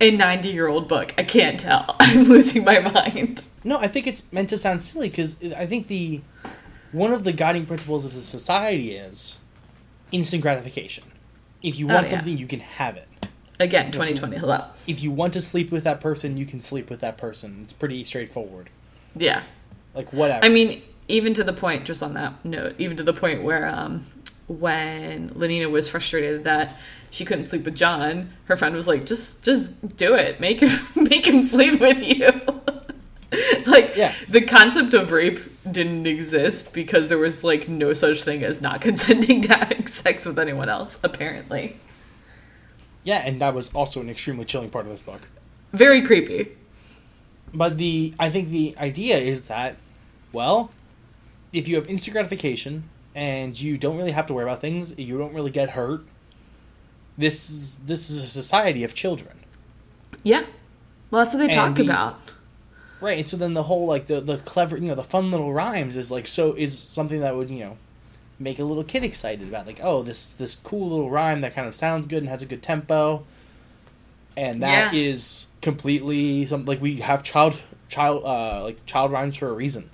[0.00, 1.14] a 90 year old book?
[1.16, 1.96] I can't tell.
[2.00, 3.48] I'm losing my mind.
[3.64, 6.20] No, I think it's meant to sound silly because I think the
[6.90, 9.38] one of the guiding principles of the society is
[10.10, 11.04] instant gratification.
[11.62, 12.16] If you Oh, want yeah.
[12.16, 13.08] something, you can have it.
[13.60, 14.36] Again, 2020.
[14.38, 14.64] Hello.
[14.88, 17.60] If you want to sleep with that person, you can sleep with that person.
[17.62, 18.68] It's pretty straightforward.
[19.16, 19.42] Yeah.
[19.94, 20.44] Like whatever.
[20.44, 23.68] I mean, even to the point, just on that note, even to the point where
[23.68, 24.06] um,
[24.48, 26.78] when Lenina was frustrated that
[27.10, 30.40] she couldn't sleep with John, her friend was like, "Just, just do it.
[30.40, 32.30] Make him, make him sleep with you."
[33.66, 34.14] like, Yeah.
[34.28, 35.38] the concept of rape
[35.70, 40.24] didn't exist because there was like no such thing as not consenting to having sex
[40.26, 40.98] with anyone else.
[41.04, 41.76] Apparently,
[43.04, 45.20] yeah, and that was also an extremely chilling part of this book.
[45.72, 46.56] very creepy.
[47.54, 49.76] But the I think the idea is that,
[50.32, 50.70] well,
[51.52, 52.84] if you have instant gratification
[53.14, 56.02] and you don't really have to worry about things, you don't really get hurt.
[57.18, 59.34] This is this is a society of children,
[60.22, 60.44] Yeah.
[61.10, 62.18] Well, that's what they And talk the- about.
[63.02, 63.18] right?
[63.18, 65.96] And so then the whole like the the clever you know the fun little rhymes
[65.98, 67.76] is like so is something that would you know
[68.38, 71.68] make a little kid excited about like oh this this cool little rhyme that kind
[71.68, 73.24] of sounds good and has a good tempo,
[74.34, 74.98] and that Yeah.
[75.00, 79.88] is completely something like we have child child uh like child rhymes for a reason.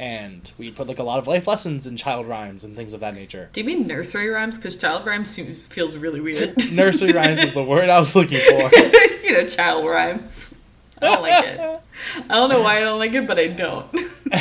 [0.00, 3.00] And we put like a lot of life lessons in child rhymes and things of
[3.00, 3.48] that nature.
[3.52, 4.58] Do you mean nursery rhymes?
[4.58, 6.56] Because child rhymes seems, feels really weird.
[6.72, 8.76] Nursery rhymes is the word I was looking for.
[9.22, 10.60] you know, child rhymes.
[11.00, 11.80] I don't like it.
[12.28, 13.86] I don't know why I don't like it, but I don't.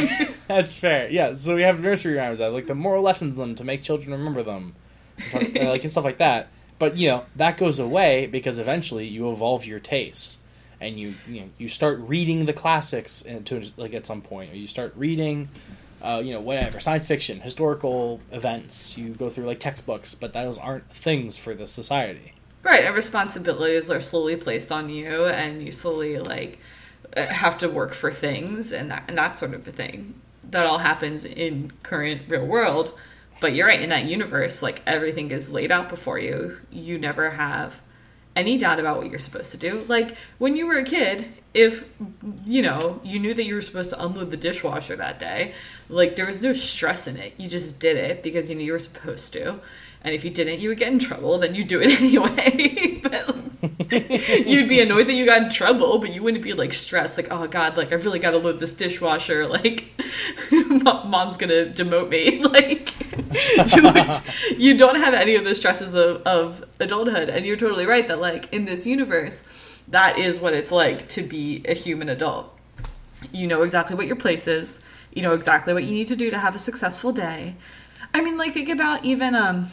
[0.47, 1.09] That's fair.
[1.09, 3.81] Yeah, so we have nursery rhymes that like the moral lessons in them to make
[3.83, 4.75] children remember them,
[5.33, 6.49] like and stuff like that.
[6.79, 10.39] But you know that goes away because eventually you evolve your tastes,
[10.83, 14.55] and you you know you start reading the classics to like at some point, or
[14.55, 15.49] you start reading
[16.03, 18.97] uh, you know, whatever, science fiction, historical events.
[18.97, 22.33] You go through like textbooks, but those aren't things for the society.
[22.61, 26.59] Right, and responsibilities are slowly placed on you, and you slowly like
[27.15, 30.15] have to work for things and that and that sort of a thing.
[30.51, 32.97] That all happens in current real world,
[33.39, 34.61] but you're right in that universe.
[34.61, 36.59] Like everything is laid out before you.
[36.69, 37.81] You never have
[38.35, 39.85] any doubt about what you're supposed to do.
[39.87, 41.91] Like when you were a kid, if
[42.45, 45.53] you know you knew that you were supposed to unload the dishwasher that day,
[45.89, 47.33] like there was no stress in it.
[47.37, 49.59] You just did it because you knew you were supposed to.
[50.03, 51.37] And if you didn't, you would get in trouble.
[51.37, 52.99] Then you'd do it anyway.
[53.01, 53.37] but
[54.45, 57.31] you'd be annoyed that you got in trouble, but you wouldn't be like stressed, like,
[57.31, 59.47] oh god, like I've really got to load this dishwasher.
[59.53, 59.85] Like,
[61.05, 62.43] mom's gonna demote me.
[62.43, 62.93] Like,
[63.75, 67.29] you, would, you don't have any of the stresses of, of adulthood.
[67.29, 69.43] And you're totally right that like in this universe,
[69.87, 72.51] that is what it's like to be a human adult.
[73.31, 74.81] You know exactly what your place is.
[75.13, 77.55] You know exactly what you need to do to have a successful day.
[78.13, 79.71] I mean, like think about even um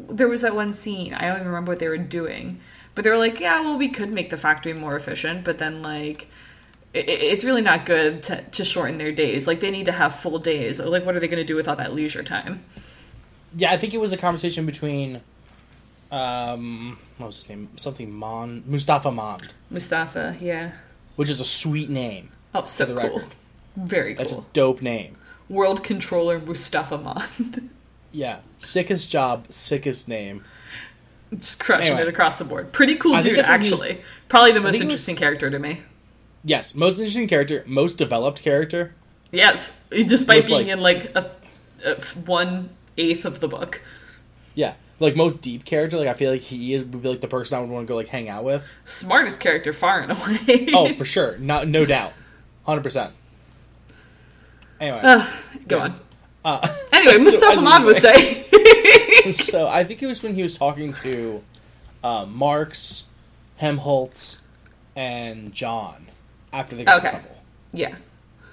[0.00, 2.60] there was that one scene i don't even remember what they were doing
[2.94, 5.82] but they were like yeah well we could make the factory more efficient but then
[5.82, 6.28] like
[6.94, 10.14] it, it's really not good to, to shorten their days like they need to have
[10.14, 12.60] full days like what are they going to do with all that leisure time
[13.56, 15.22] Yeah, I think it was the conversation between,
[16.12, 17.68] um, what was his name?
[17.76, 20.72] Something Mon Mustafa Mond, mustafa yeah
[21.16, 22.30] which is a sweet name.
[22.54, 23.24] oh so cool record.
[23.76, 24.24] very cool.
[24.24, 25.16] That's a dope name.
[25.48, 27.70] world controller mustafa mond
[28.12, 30.44] Yeah, sickest job, sickest name.
[31.36, 32.02] just crushing Anyway.
[32.02, 34.76] it across the board pretty cool I dude he was- actually probably the most it
[34.76, 35.82] was- interesting character to me
[36.44, 38.94] Yes, most interesting character, most developed character.
[39.30, 41.24] yes despite Most, being like- in like a,
[41.84, 43.82] a one eighth of the book
[44.54, 45.98] Yeah, like most deep character.
[45.98, 47.88] Like I feel like he is, would be like the person I would want to
[47.88, 48.66] go like hang out with.
[48.84, 50.68] smartest character far and away.
[50.72, 52.12] Oh, for sure, not no doubt,
[52.64, 53.12] hundred percent.
[54.80, 55.28] Anyway, Ugh,
[55.68, 55.82] go Yeah.
[55.84, 56.00] on.
[56.48, 59.32] Uh, Anyway, Mustafa as Ahmad was saying.
[59.32, 61.42] so I think it was when he was talking to
[62.02, 63.04] uh, Marx,
[63.56, 64.40] Helmholtz,
[64.96, 66.06] and John
[66.52, 67.08] after they got Okay.
[67.16, 67.36] in trouble.
[67.72, 67.94] yeah.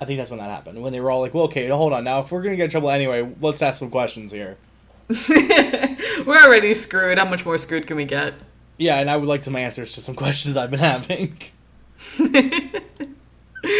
[0.02, 0.82] I think that's when that happened.
[0.82, 2.04] When they were all like, "Well, okay, hold on.
[2.04, 4.58] Now, if we're gonna get in trouble anyway, let's ask some questions here."
[5.08, 7.18] We're already screwed.
[7.18, 8.34] How much more screwed can we get?
[8.78, 11.38] Yeah, and I would like some answers to some questions I've been having.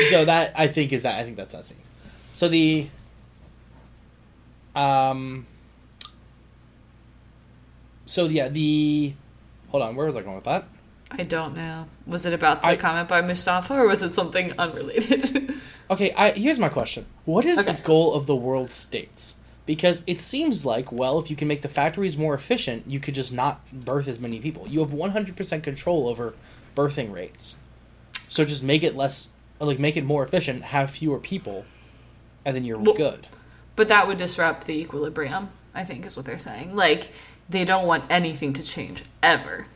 [0.10, 1.78] so that I think is that I think that's that scene.
[2.34, 2.88] So the
[4.76, 5.46] um
[8.06, 9.14] so yeah, the
[9.70, 10.68] hold on, where was I going with that?
[11.12, 11.86] I don't know.
[12.08, 15.54] Was it about the I- comment by Mustafa or was it something unrelated?
[15.88, 17.06] Okay, I, here's my question.
[17.26, 19.36] What is the goal of the world states?
[19.68, 23.14] Because it seems like, well, if you can make the factories more efficient, you could
[23.14, 24.66] just not birth as many people.
[24.68, 26.34] You have 100% control over
[26.76, 27.56] birthing rates.
[28.28, 31.66] So just make it less, like, make it more efficient, have fewer people,
[32.44, 33.28] and then you're Well- good.
[33.76, 36.76] But that would disrupt the equilibrium, I think is what they're saying.
[36.76, 37.10] Like,
[37.50, 39.68] they don't want anything to change ever.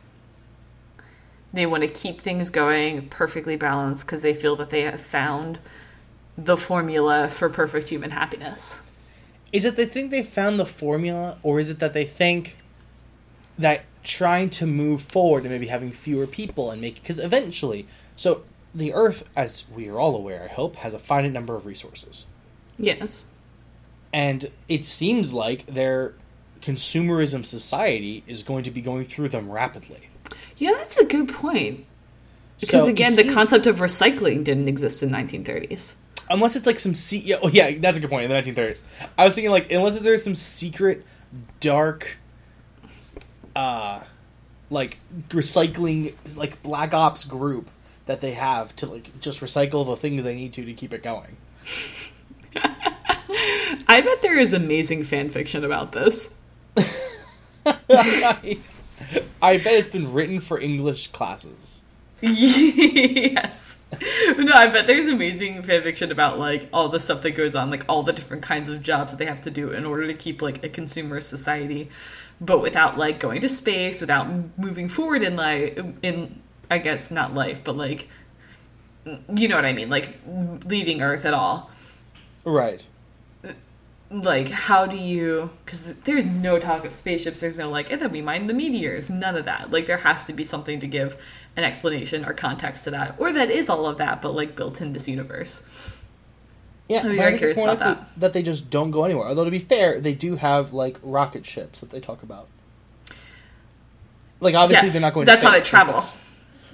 [1.52, 5.58] They want to keep things going perfectly balanced because they feel that they have found
[6.38, 8.88] the formula for perfect human happiness.
[9.52, 12.56] Is it they think they found the formula, or is it that they think
[13.58, 17.86] that trying to move forward and maybe having fewer people and make because eventually,
[18.16, 21.66] so the Earth, as we are all aware, I hope, has a finite number of
[21.66, 22.26] resources,
[22.78, 23.26] Yes.
[24.12, 26.14] And it seems like their
[26.60, 30.08] consumerism society is going to be going through them rapidly.
[30.56, 31.86] Yeah, that's a good point.
[32.60, 35.94] Because So, again, the seems- concept of recycling didn't exist in 1930s.
[36.28, 38.84] unless it's like some se- yeah, oh, yeah that's a good point in the 1930s
[39.18, 41.04] i was thinking like unless there's some secret
[41.58, 42.18] dark
[43.56, 43.98] uh
[44.70, 44.96] like
[45.30, 47.68] recycling like black ops group
[48.06, 51.02] that they have to like just recycle the things they need to to keep it
[51.02, 51.36] going
[53.88, 56.38] I bet there is amazing fan fiction about this.
[57.66, 58.58] I,
[59.42, 61.82] I bet it's been written for english classes
[62.22, 63.82] yes.
[64.38, 67.70] No, I bet there's amazing fan fiction about like all the stuff that goes on,
[67.70, 70.14] like all the different kinds of jobs that they have to do in order to
[70.14, 71.88] keep like a consumer society,
[72.40, 74.28] but without like going to space, without
[74.58, 78.08] moving forward in life, in I guess not life, but like
[79.34, 80.18] you know what I mean, like
[80.64, 81.70] leaving Earth at all.
[82.44, 82.86] right
[84.10, 88.10] like how do you because there's no talk of spaceships there's no like and then
[88.10, 91.16] we mine the meteors none of that like there has to be something to give
[91.56, 94.80] an explanation or context to that or that is all of that but like built
[94.80, 95.96] in this universe
[96.88, 98.08] yeah I'd be but I very curious about that.
[98.16, 101.46] that they just don't go anywhere although to be fair they do have like rocket
[101.46, 102.48] ships that they talk about
[104.40, 106.02] like obviously yes they're not going to that's to how they travel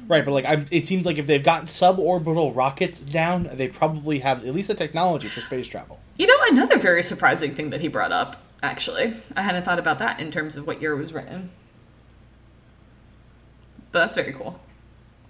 [0.08, 4.20] Right, but like I, it seems like if they've gotten suborbital rockets down, they probably
[4.20, 5.98] have at least the technology for space travel.
[6.18, 9.12] You know, another very surprising thing that he brought up, actually.
[9.36, 11.50] I hadn't thought about that in terms of what year it was written.
[13.92, 14.58] But that's very cool.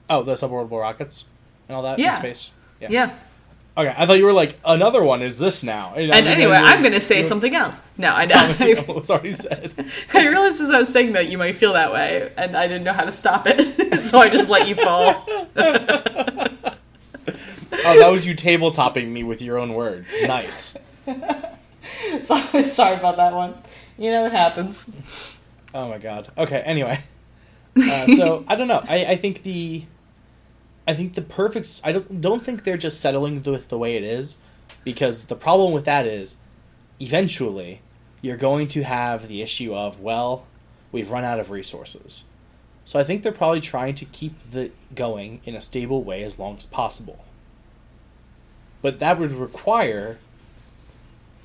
[0.09, 1.25] Oh, the suborbital rockets
[1.69, 2.11] and all that Yeah.
[2.15, 2.53] in space.
[2.81, 2.89] Yeah.
[2.91, 3.15] Yeah.
[3.79, 5.93] Okay, I thought you were like another one is this now.
[5.95, 7.83] And, And anyway, I'm going to say something else.
[7.99, 8.55] No, I know.
[8.61, 9.75] It was already said.
[10.15, 12.85] I realized as I was saying that you might feel that way, and I didn't
[12.85, 15.27] know how to stop it, so I just let you fall.
[17.89, 20.09] Oh, that was you tabletopping me with your own words.
[20.23, 20.77] Nice.
[22.25, 23.55] So- Sorry about that one.
[23.97, 25.37] You know what happens.
[25.73, 26.31] Oh my god.
[26.37, 26.61] Okay.
[26.61, 26.99] Anyway,
[27.77, 28.83] uh, so I don't know.
[28.89, 29.85] I, I think the,
[30.87, 31.81] I think the perfect.
[31.85, 34.37] I don't don't think they're just settling with the way it is,
[34.85, 36.37] because the problem with that is,
[37.01, 37.81] eventually,
[38.21, 40.47] you're going to have the issue of well,
[40.93, 42.25] we've run out of resources.
[42.85, 46.39] So I think they're probably trying to keep the going in a stable way as
[46.39, 47.25] long as possible.
[48.87, 50.17] But that would require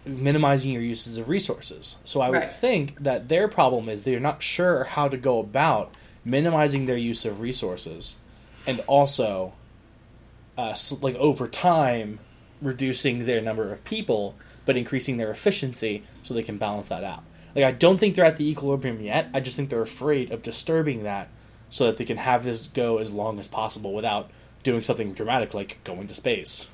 [0.05, 1.97] minimizing your uses of resources.
[2.05, 2.47] So I would Right.
[2.47, 5.91] think that their problem is they're not sure how to go about
[6.23, 8.17] minimizing their use of resources
[8.67, 9.53] and also
[10.55, 12.19] uh, like over time
[12.61, 14.35] reducing their number of people
[14.67, 17.23] but increasing their efficiency so they can balance that out.
[17.55, 19.29] Like I don't think they're at the equilibrium yet.
[19.33, 21.27] I just think they're afraid of disturbing that
[21.71, 24.29] so that they can have this go as long as possible without
[24.61, 26.67] doing something dramatic like going to space.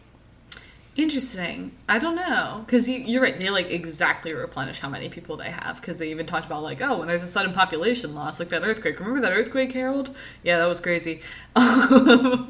[0.97, 1.73] Interesting.
[1.87, 3.37] I don't know because you, you're right.
[3.37, 6.81] They like exactly replenish how many people they have because they even talked about like
[6.81, 8.99] oh when there's a sudden population loss like that earthquake.
[8.99, 10.15] Remember that earthquake, Harold?
[10.43, 11.21] Yeah, that was crazy.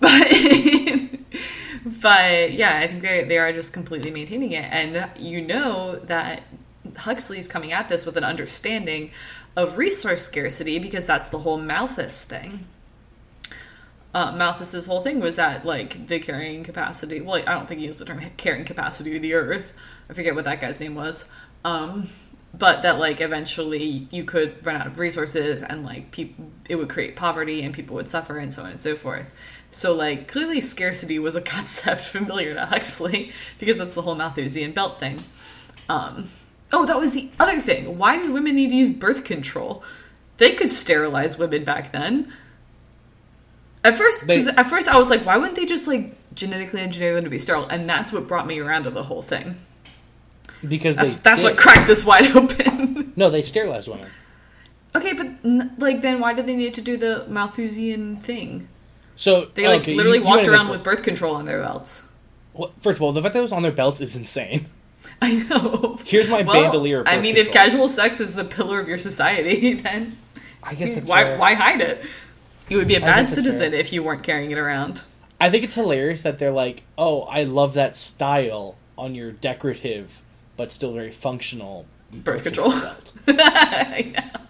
[0.00, 0.28] But
[1.84, 6.42] but yeah, I think they they are just completely maintaining it, and you know that
[6.96, 9.10] Huxley's coming at this with an understanding
[9.56, 12.66] of resource scarcity because that's the whole Malthus thing
[14.14, 17.20] uh, Malthus's whole thing was that like the carrying capacity.
[17.20, 19.72] Well, I don't think he used the term carrying capacity of the Earth.
[20.08, 21.30] I forget what that guy's name was.
[21.64, 22.08] Um,
[22.54, 26.18] but that like eventually you could run out of resources and like
[26.68, 29.34] it would create poverty and people would suffer and so on and so forth.
[29.70, 34.72] So like clearly scarcity was a concept familiar to Huxley because that's the whole Malthusian
[34.72, 35.18] belt thing.
[35.88, 36.28] Um,
[36.72, 37.98] oh, that was the other thing.
[37.98, 39.82] Why did women need to use birth control?
[40.38, 42.32] They could sterilize women back then.
[43.84, 47.14] At first, They- at first I was like, why wouldn't they just like genetically engineer
[47.14, 47.66] them to be sterile?
[47.68, 49.56] And that's what brought me around to the whole thing.
[50.66, 53.12] Because That's they that's what cracked this wide open.
[53.16, 54.08] No, they sterilized women.
[54.94, 55.28] okay, but
[55.78, 58.68] like then why did they need to do the Malthusian thing?
[59.14, 62.12] So They like okay, literally you walked around with birth control on their belts.
[62.54, 64.66] Well, first of all, the fact that it was on their belts is insane.
[65.22, 65.98] I know.
[66.04, 69.74] Here's my well, bandolier I mean, if casual sex is the pillar of your society,
[69.74, 70.18] then
[70.62, 71.38] I guess why fair.
[71.38, 72.04] why hide it?
[72.68, 75.02] You would be a bad citizen if you weren't carrying it around.
[75.40, 80.20] I think it's hilarious that they're like, "Oh, I love that style on your decorative,
[80.56, 82.70] but still very functional Birth control.
[82.70, 84.40] belt." I know.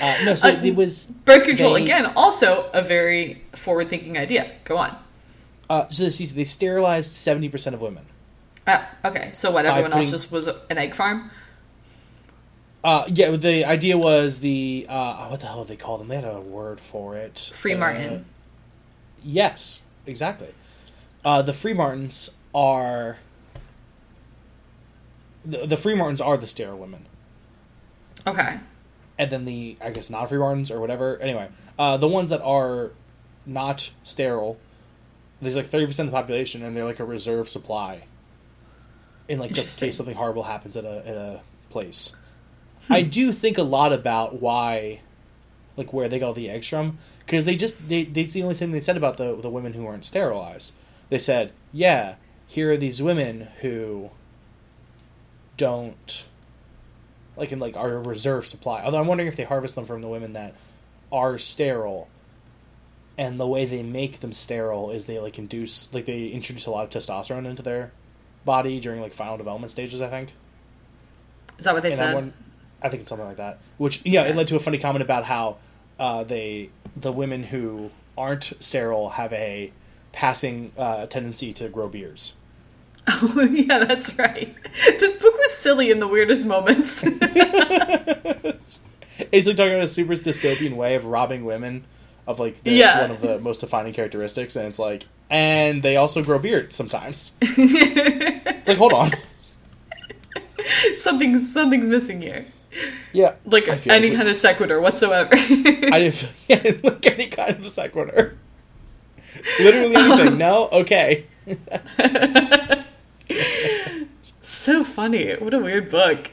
[0.00, 1.04] Uh, no, so Uh, it was.
[1.04, 4.50] Birth control They- again, also a very forward-thinking idea.
[4.64, 4.96] Go on.
[5.68, 8.04] Uh, so this, they sterilized seventy percent of women.
[8.66, 9.66] Ah, okay, so what?
[9.66, 11.30] Everyone else just was an egg farm.
[12.84, 16.08] Uh, yeah, the idea was the uh, what the hell did they call them?
[16.08, 17.50] They had a word for it.
[17.54, 18.24] Free Uh, Martin.
[19.24, 20.48] Yes, exactly.
[21.24, 23.16] Uh, the Freemartins are
[25.46, 27.06] the, the Freemartins are the sterile women,
[28.26, 28.58] Okay.
[29.18, 31.18] and then the I guess not Freemartins or whatever.
[31.20, 32.90] Anyway, uh, the ones that are
[33.46, 34.58] not sterile,
[35.40, 38.02] there's like thirty percent of the population, and they're like a reserve supply.
[39.26, 42.12] In like just in case something horrible happens at a at a place.
[42.90, 45.00] I do think a lot about why,
[45.76, 48.54] like where they got all the eggs from, because they just they that's the only
[48.54, 50.72] thing they said about the the women who weren't sterilized.
[51.10, 52.16] They said, yeah,
[52.46, 54.10] here are these women who
[55.56, 56.26] don't
[57.36, 58.82] like in like are a reserve supply.
[58.82, 60.54] Although I'm wondering if they harvest them from the women that
[61.12, 62.08] are sterile.
[63.16, 66.72] And the way they make them sterile is they like induce like they introduce a
[66.72, 67.92] lot of testosterone into their
[68.44, 70.02] body during like final development stages.
[70.02, 70.32] I think.
[71.56, 72.32] Is that what they And said?
[72.84, 73.58] I think it's something like that.
[73.78, 75.56] Which yeah, it led to a funny comment about how
[75.98, 79.72] uh, they the women who aren't sterile have a
[80.12, 82.36] passing uh, tendency to grow beards.
[83.08, 84.54] Oh, yeah, that's right.
[85.00, 87.04] This book was silly in the weirdest moments.
[89.30, 91.84] It's like talking about a super dystopian way of robbing women
[92.26, 93.02] of like the, Yeah.
[93.02, 97.32] one of the most defining characteristics, and it's like, and they also grow beards sometimes.
[97.40, 99.12] It's like, hold on,
[100.96, 102.46] something's something's missing here.
[103.12, 105.30] Yeah, Like any like- kind of sequitur whatsoever.
[105.34, 108.36] I didn't yeah, like any kind of sequitur.
[109.60, 110.38] Literally anything.
[110.38, 111.26] No, okay.
[114.40, 115.32] so funny.
[115.34, 116.30] What a weird book.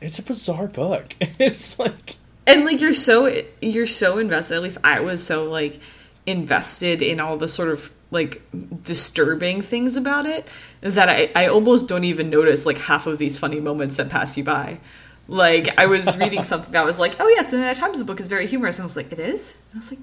[0.00, 1.14] It's a bizarre book.
[1.20, 2.16] It's like
[2.46, 5.78] and like you're so you're so invested at least i was so like
[6.26, 8.40] invested in all the sort of like
[8.84, 10.46] disturbing things about it
[10.80, 14.36] that i i almost don't even notice like half of these funny moments that pass
[14.36, 14.78] you by
[15.28, 18.28] like i was reading something that was like oh yes the night times book is
[18.28, 20.00] very humorous and i was like it is and i was like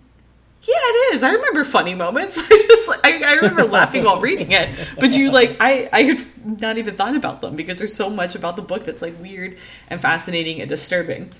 [0.63, 4.19] yeah it is i remember funny moments i just like I, I remember laughing while
[4.19, 6.21] reading it but you like i i had
[6.61, 9.57] not even thought about them because there's so much about the book that's like weird
[9.89, 11.31] and fascinating and disturbing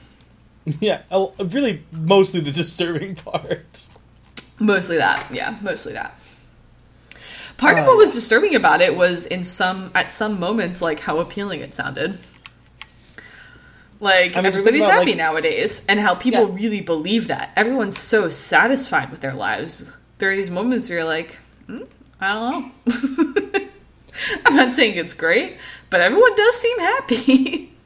[0.66, 3.90] yeah, oh, really mostly the disturbing part.
[4.60, 6.18] Mostly that, yeah, mostly that.
[7.58, 11.02] Part of what uh, was disturbing about it was in some at some moments like
[11.02, 12.18] how appealing it sounded.
[14.04, 16.56] Like I mean, everybody's about, happy like- nowadays, and how people Yeah.
[16.56, 17.52] really believe that.
[17.56, 19.96] Everyone's so satisfied with their lives.
[20.18, 21.84] There are these moments where you're like, hmm,
[22.22, 23.60] I don't know.
[24.46, 25.58] I'm not saying it's great,
[25.90, 27.70] but everyone does seem happy.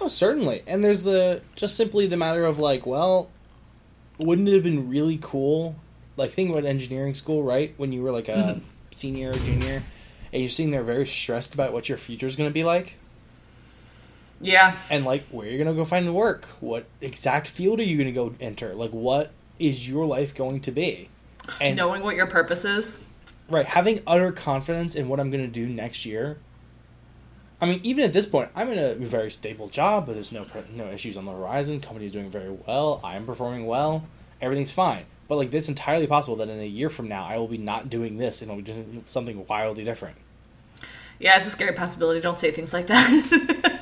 [0.00, 0.62] Oh, certainly.
[0.66, 3.30] And there's the just simply the matter of like, well,
[4.18, 5.76] wouldn't it have been really cool?
[6.18, 7.72] Like, think about engineering school, right?
[7.78, 8.60] When you were like a
[8.90, 9.82] senior or junior,
[10.32, 12.98] and you're sitting there very stressed about what your future is going to be like,
[14.40, 17.84] yeah, and like where are you're going to go find work, what exact field are
[17.84, 18.74] you going to go enter?
[18.74, 21.08] Like, what is your life going to be?
[21.60, 23.08] And knowing what your purpose is.
[23.48, 26.38] right, having utter confidence in what I'm going to do next year.
[27.60, 30.44] I mean, even at this point, I'm in a very stable job, but there's no
[30.72, 31.80] no issues on the horizon.
[31.80, 33.00] Company's doing very well.
[33.04, 34.04] I'm performing well.
[34.40, 35.04] Everything's fine.
[35.28, 37.88] But like, it's entirely possible that in a year from now, I will be not
[37.88, 40.16] doing this, and it'll be doing something wildly different.
[41.18, 42.20] Yeah, it's a scary possibility.
[42.20, 43.70] Don't say things like that.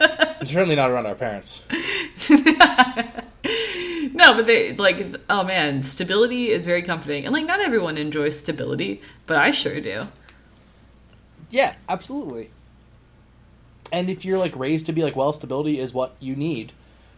[0.52, 1.62] Certainly not around our parents.
[4.12, 7.24] no, but they like oh man, stability is very comforting.
[7.24, 10.08] And like not everyone enjoys stability, but I sure do.
[11.50, 12.50] Yeah, absolutely.
[13.92, 16.72] And if you're like raised to be like, well, stability is what you need,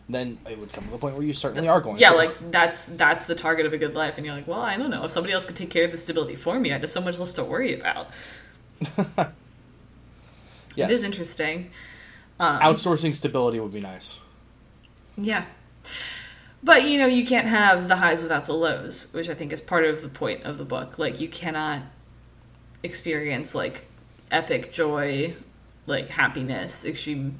[0.08, 1.96] then it would come to the point where you certainly are going.
[1.96, 2.00] To.
[2.00, 2.16] Yeah, to.
[2.16, 4.90] like that's that's the target of a good life and you're like, "Well, I don't
[4.90, 5.04] know.
[5.04, 7.18] If somebody else could take care of the stability for me, I'd have so much
[7.18, 8.08] less to worry about."
[8.96, 9.28] yes.
[10.76, 11.70] It is interesting.
[12.40, 14.18] Um, outsourcing stability would be nice.
[15.16, 15.44] Yeah.
[16.62, 19.60] But you know, you can't have the highs without the lows, which I think is
[19.60, 20.98] part of the point of the book.
[20.98, 21.82] Like you cannot
[22.82, 23.86] experience like
[24.30, 25.34] epic joy,
[25.86, 27.38] like happiness, extreme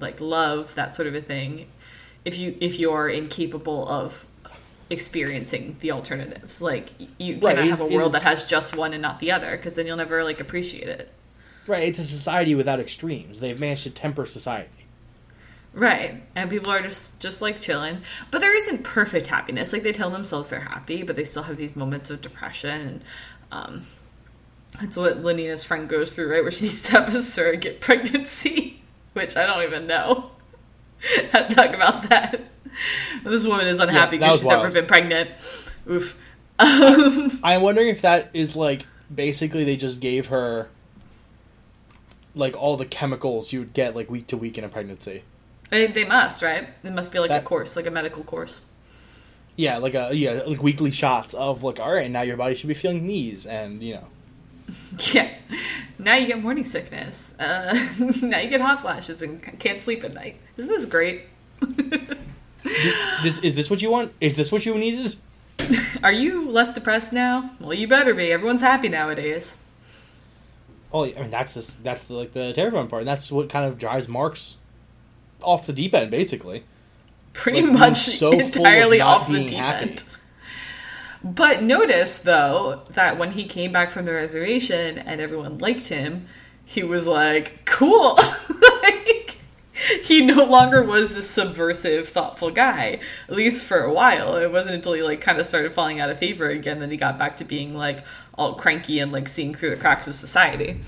[0.00, 1.66] like love, that sort of a thing
[2.24, 4.26] if you if you're incapable of
[4.90, 6.60] experiencing the alternatives.
[6.62, 9.32] Like you Right, cannot it- have a world that has just one and not the
[9.32, 11.10] other because then you'll never like appreciate it.
[11.68, 13.40] Right, it's a society without extremes.
[13.40, 14.70] They've managed to temper society.
[15.74, 16.22] Right.
[16.34, 18.00] And people are just just like chilling.
[18.30, 19.72] But there isn't perfect happiness.
[19.72, 23.02] Like they tell themselves they're happy, but they still have these moments of depression and
[23.52, 23.86] um
[24.80, 26.42] that's what Lenina's friend goes through, right?
[26.42, 30.30] Where she needs to have a surrogate pregnancy, which I don't even know
[31.32, 32.40] how to talk about that.
[33.24, 35.30] This woman is unhappy because was she's never been pregnant.
[35.88, 36.18] Oof.
[36.58, 40.68] Um, I'm wondering if that is like basically they just gave her
[42.38, 45.22] like all the chemicals you would get like week to week in a pregnancy.
[45.70, 46.68] they, they must, right?
[46.82, 48.70] It must be like a course, like a medical course.
[49.56, 52.68] Yeah, like a yeah, like weekly shots of like all right, now your body should
[52.68, 54.06] be feeling these and you know.
[55.14, 55.28] Yeah.
[55.98, 57.38] Now you get morning sickness.
[57.40, 57.74] Uh,
[58.22, 60.36] now you get hot flashes and can't sleep at night.
[60.56, 61.22] Isn't this great?
[63.22, 64.12] This is this what you want?
[64.20, 65.14] Is this what you needed?
[66.02, 67.50] Are you less depressed now?
[67.60, 68.30] Well, you better be.
[68.30, 69.64] Everyone's happy nowadays.
[70.92, 73.02] Oh, I mean that's this that's the, like the terrifying part.
[73.02, 74.56] And that's what kind of drives Marx
[75.42, 76.64] off the deep end basically.
[77.34, 79.90] Pretty Like, much so full of entirely off the deep happy.
[79.90, 80.04] end.
[81.22, 86.26] But notice, though, that when he came back from the reservation and everyone liked him,
[86.64, 88.16] he was like, cool.
[90.02, 94.36] he no longer was the subversive, thoughtful guy, at least for a while.
[94.36, 96.96] It wasn't until he, like, kind of started falling out of favor again that he
[96.96, 98.04] got back to being, like,
[98.34, 100.80] all cranky and, like, seeing through the cracks of society.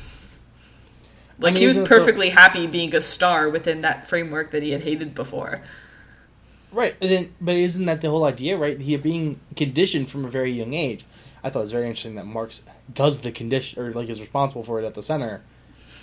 [1.39, 4.63] Like, mean, he was isn't the- perfectly happy being a star within that framework that
[4.63, 5.63] he had hated before.
[6.73, 8.81] Right, and then, but isn't that the whole idea, right?
[8.81, 11.05] He had being conditioned from a very young age.
[11.43, 12.63] I thought it was very interesting that Marx
[12.95, 15.41] does the condition, or like is responsible for it at the center,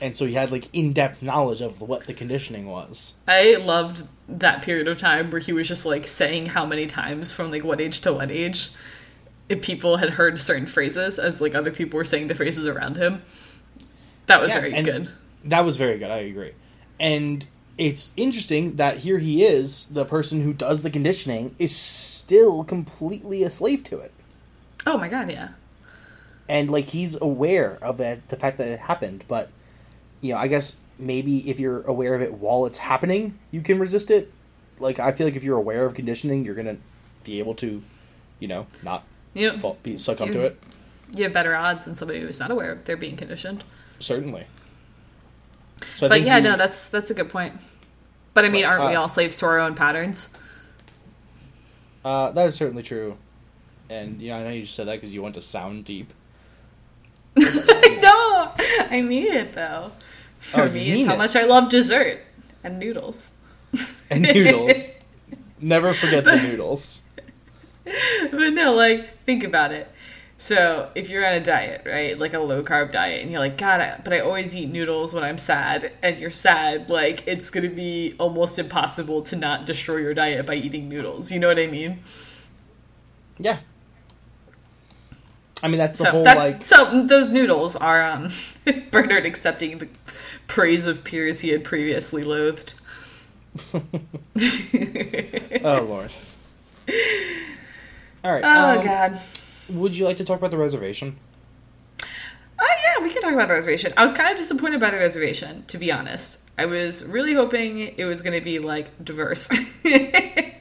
[0.02, 3.16] and so he had like in depth knowledge of what the conditioning was.
[3.28, 7.32] I loved that period of time where he was just like saying how many times
[7.34, 8.70] from like what age to what age
[9.50, 12.98] if people had heard certain phrases as like other people were saying the phrases around
[12.98, 13.22] him.
[14.28, 15.10] That was Yeah, very good.
[15.44, 16.12] That was very good.
[16.12, 16.54] I agree,
[17.00, 22.64] and it's interesting that here he is, the person who does the conditioning, is still
[22.64, 24.12] completely a slave to it,
[24.86, 25.50] Oh my god, yeah.
[26.50, 29.50] and like he's aware of that, the fact that it happened, but
[30.22, 33.80] you know, I guess maybe if you're aware of it while it's happening, you can
[33.80, 34.32] resist it.
[34.80, 36.78] Like I feel like if you're aware of conditioning, you're gonna
[37.24, 37.82] be able to,
[38.40, 39.04] you know, not
[39.34, 40.60] You, fall, be succumb You- to it.
[41.16, 43.64] you have better odds than somebody who's not aware of they're being conditioned.
[44.00, 44.46] Certainly.
[45.98, 47.54] So I But yeah, you- no, that's that's a good point.
[48.34, 50.38] But I mean, But, aren't we uh, all slaves to our own patterns?
[52.06, 53.18] uh, that is certainly true.
[53.90, 56.14] And you know, I know you just said that because you want to sound deep.
[57.38, 58.52] no,
[58.90, 59.92] I mean it though.
[60.40, 61.18] For Oh, me, it's how it.
[61.18, 62.20] much I love dessert
[62.64, 63.34] and noodles.
[64.10, 64.90] And noodles.
[65.60, 67.04] Never forget the noodles.
[68.32, 69.90] but no, like think about it.
[70.40, 73.58] So if you're on a diet, right, like a low carb diet, and you're like,
[73.58, 77.50] God, I, but I always eat noodles when I'm sad, and you're sad, like it's
[77.50, 81.32] gonna be almost impossible to not destroy your diet by eating noodles.
[81.32, 82.02] You know what I mean?
[83.40, 83.60] Yeah.
[85.64, 86.68] I mean, that's the so whole that's like.
[86.68, 88.30] so those noodles are um
[88.92, 89.88] Bernard accepting the
[90.48, 92.74] praise of peers he had previously loathed.
[95.64, 96.14] Oh lord.
[98.24, 98.44] All right.
[98.44, 99.20] Oh um, god.
[99.70, 101.18] Would you like to talk about the reservation?
[102.60, 103.94] Oh yeah, we can talk about the reservation.
[103.98, 106.50] I was kind of disappointed by the reservation, to be honest.
[106.58, 109.50] I was really hoping it was going to be like diverse.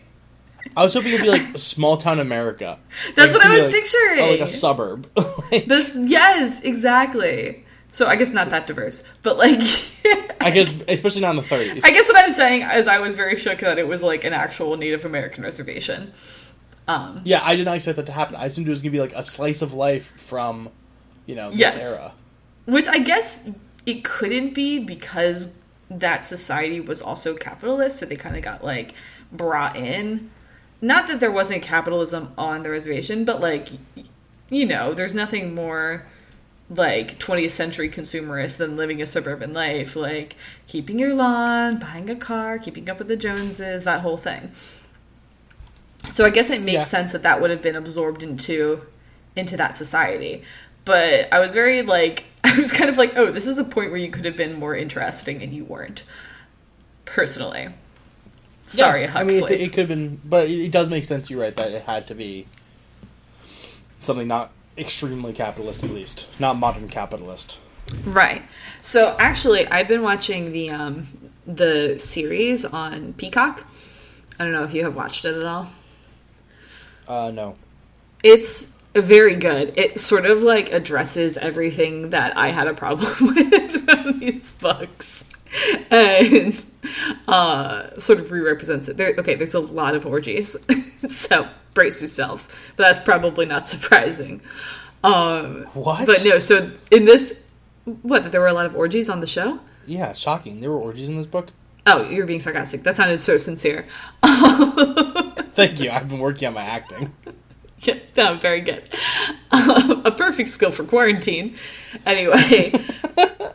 [0.77, 2.79] I was hoping it'd be like small town America.
[3.14, 4.18] That's Like, what I was gonna picturing.
[4.18, 5.09] Like, oh, like a suburb.
[5.51, 7.64] Like, this, yes, exactly.
[7.93, 9.61] So I guess not that diverse, but like,
[10.43, 11.83] I guess, especially not in the 30s.
[11.85, 14.33] I guess what I'm saying is I was very shook that it was like an
[14.33, 16.12] actual Native American reservation.
[16.89, 18.37] Um, Yeah, I did not expect that to happen.
[18.37, 20.68] I assumed it was gonna be like a slice of life from,
[21.27, 21.83] you know, this Yes.
[21.83, 22.12] era.
[22.66, 23.57] Which I guess
[23.87, 25.53] it couldn't be because
[25.91, 28.93] that society was also capitalist, so they kind of got like
[29.33, 30.31] brought in.
[30.81, 33.68] Not that there wasn't capitalism on the reservation, but like,
[34.51, 36.07] you know, there's nothing more
[36.68, 42.16] like 20th century consumerist than living a suburban life, like keeping your lawn, buying a
[42.16, 44.51] car, keeping up with the Joneses, that whole thing.
[46.05, 46.81] So I guess it makes Yeah.
[46.83, 48.83] sense that that would have been absorbed into
[49.35, 50.43] into that society.
[50.85, 53.91] But I was very like I was kind of like, oh, this is a point
[53.91, 56.05] where you could have been more interesting and you weren't.
[57.05, 57.68] Personally.
[58.67, 61.31] Sorry, Yeah, I mean, it, it could have been, but it, it does make sense.
[61.31, 62.47] You're right that it had to be
[64.03, 67.61] something not extremely capitalist, at least not modern capitalist.
[68.05, 68.43] Right.
[68.83, 71.07] So actually, I've been watching the um
[71.47, 73.64] the series on Peacock.
[74.39, 75.69] I don't know if you have watched it at all.
[77.09, 77.57] Uh, no.
[78.23, 79.73] It's very good.
[79.77, 85.31] It sort of like addresses everything that I had a problem with from these books.
[85.91, 86.65] And
[87.29, 88.97] uh sort of re-represents it.
[88.97, 90.57] There okay, there's a lot of orgies.
[91.15, 92.73] so brace yourself.
[92.77, 94.41] But that's probably not surprising.
[95.05, 96.07] Um What?
[96.07, 97.43] but no, so in this
[98.03, 99.61] what, there were a lot of orgies on the show?
[99.87, 100.59] Yeah, shocking.
[100.61, 101.51] There were orgies in this book.
[101.87, 102.83] Oh, you're being sarcastic.
[102.83, 103.87] That sounded so sincere.
[104.25, 105.91] Thank you.
[105.91, 107.13] I've been working on my acting.
[107.81, 108.89] yeah, no, very good.
[109.53, 111.55] Um, a perfect skill for quarantine.
[112.05, 112.73] Anyway,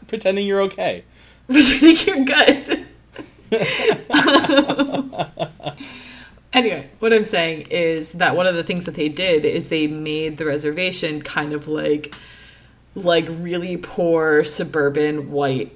[0.08, 1.04] Pretending you're okay.
[1.58, 2.86] I think you're good.
[6.54, 9.88] anyway, what I'm saying is that one of the things that they did is they
[9.88, 12.14] made the reservation kind of like
[12.95, 15.74] like really poor suburban white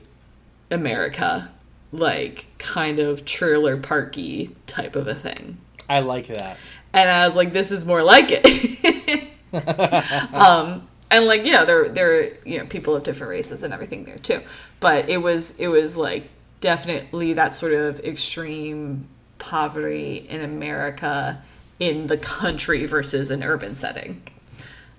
[0.72, 1.52] America,
[1.92, 5.58] like kind of trailer parky type of a thing.
[5.88, 6.58] I like that.
[6.94, 9.24] and I was like, "This is more like it."
[10.34, 14.18] um, and like, yeah, there there you know people of different races and everything there
[14.18, 14.42] too,
[14.80, 16.30] but it was it was like
[16.62, 21.42] definitely that sort of extreme poverty in America
[21.80, 24.22] in the country versus an urban setting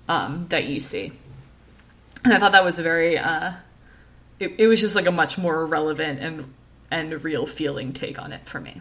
[0.08, 1.12] um, that you see,
[2.24, 3.52] and I thought that was a very uh,
[4.38, 6.54] it, it was just like a much more relevant and
[6.90, 8.80] and real feeling take on it for me.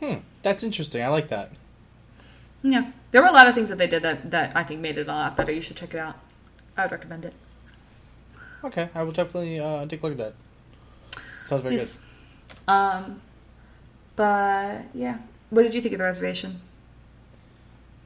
[0.00, 0.16] Hmm.
[0.42, 1.04] That's interesting.
[1.04, 1.52] I like that.
[2.62, 4.98] Yeah, there were a lot of things that they did that that I think made
[4.98, 5.52] it a lot better.
[5.52, 6.16] You should check it out.
[6.76, 7.34] I would recommend it.
[8.64, 10.34] Okay, I will definitely uh, take a look at that.
[11.46, 11.80] Sounds very good.
[11.80, 12.04] Yes.
[12.68, 13.20] Um,
[14.14, 15.18] but yeah,
[15.50, 16.60] what did you think of the reservation?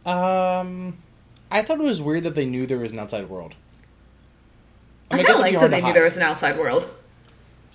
[0.07, 0.97] Um,
[1.51, 3.55] I thought it was weird that they knew there was an outside world.
[5.11, 6.89] I, mean, of it'd liked that they knew there was an outside world.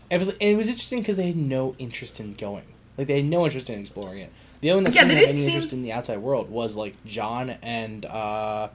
[0.10, 2.66] And it was interesting because they had no interest in going.
[2.98, 4.32] Like they had no interest in exploring it.
[4.62, 6.76] The only one that Yeah, seemed have any seem- interest in the outside world was
[6.76, 8.70] like John and uh,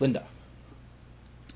[0.00, 0.24] Linda.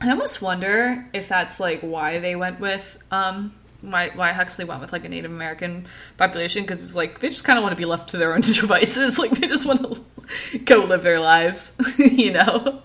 [0.01, 3.53] I almost wonder if that's like why they went with um
[3.83, 7.45] why why Huxley went with like a Native American population because it's like they just
[7.45, 9.19] kind of want to be left to their own devices.
[9.19, 9.95] Like they just want
[10.53, 12.81] to go live their lives, you know.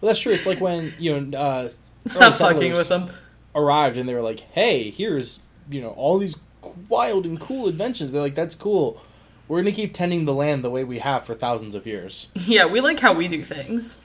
[0.00, 0.32] Well, that's true.
[0.32, 1.70] It's like when you know uh,
[2.06, 3.10] Stop fucking with them.
[3.54, 6.36] arrived and they were like, "Hey, here's you know all these
[6.90, 9.00] wild and cool inventions." They're like, "That's cool.
[9.48, 12.66] We're gonna keep tending the land the way we have for thousands of years." Yeah,
[12.66, 14.04] we like how we do things.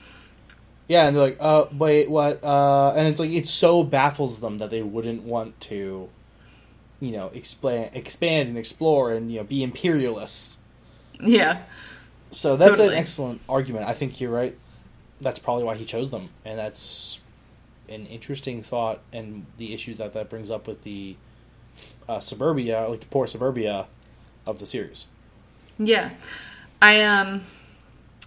[0.88, 4.58] Yeah, and they're like, "Uh, wait, what?" Uh, and it's like it so baffles them
[4.58, 6.08] that they wouldn't want to,
[7.00, 10.58] you know, expand, expand and explore and you know be imperialists.
[11.20, 11.62] Yeah.
[12.30, 12.88] So that's Totally.
[12.88, 13.86] an excellent argument.
[13.86, 14.56] I think you're right.
[15.20, 17.20] That's probably why he chose them, and that's
[17.88, 21.16] an interesting thought and the issues that that brings up with the
[22.08, 23.86] uh, suburbia, like the poor suburbia
[24.46, 25.06] of the series.
[25.78, 26.10] Yeah.
[26.80, 27.42] I um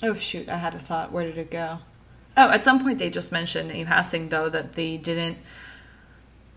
[0.04, 1.12] oh shoot, I had a thought.
[1.12, 1.80] Where did it go?
[2.36, 5.38] Oh, at some point they just mentioned in passing though that they didn't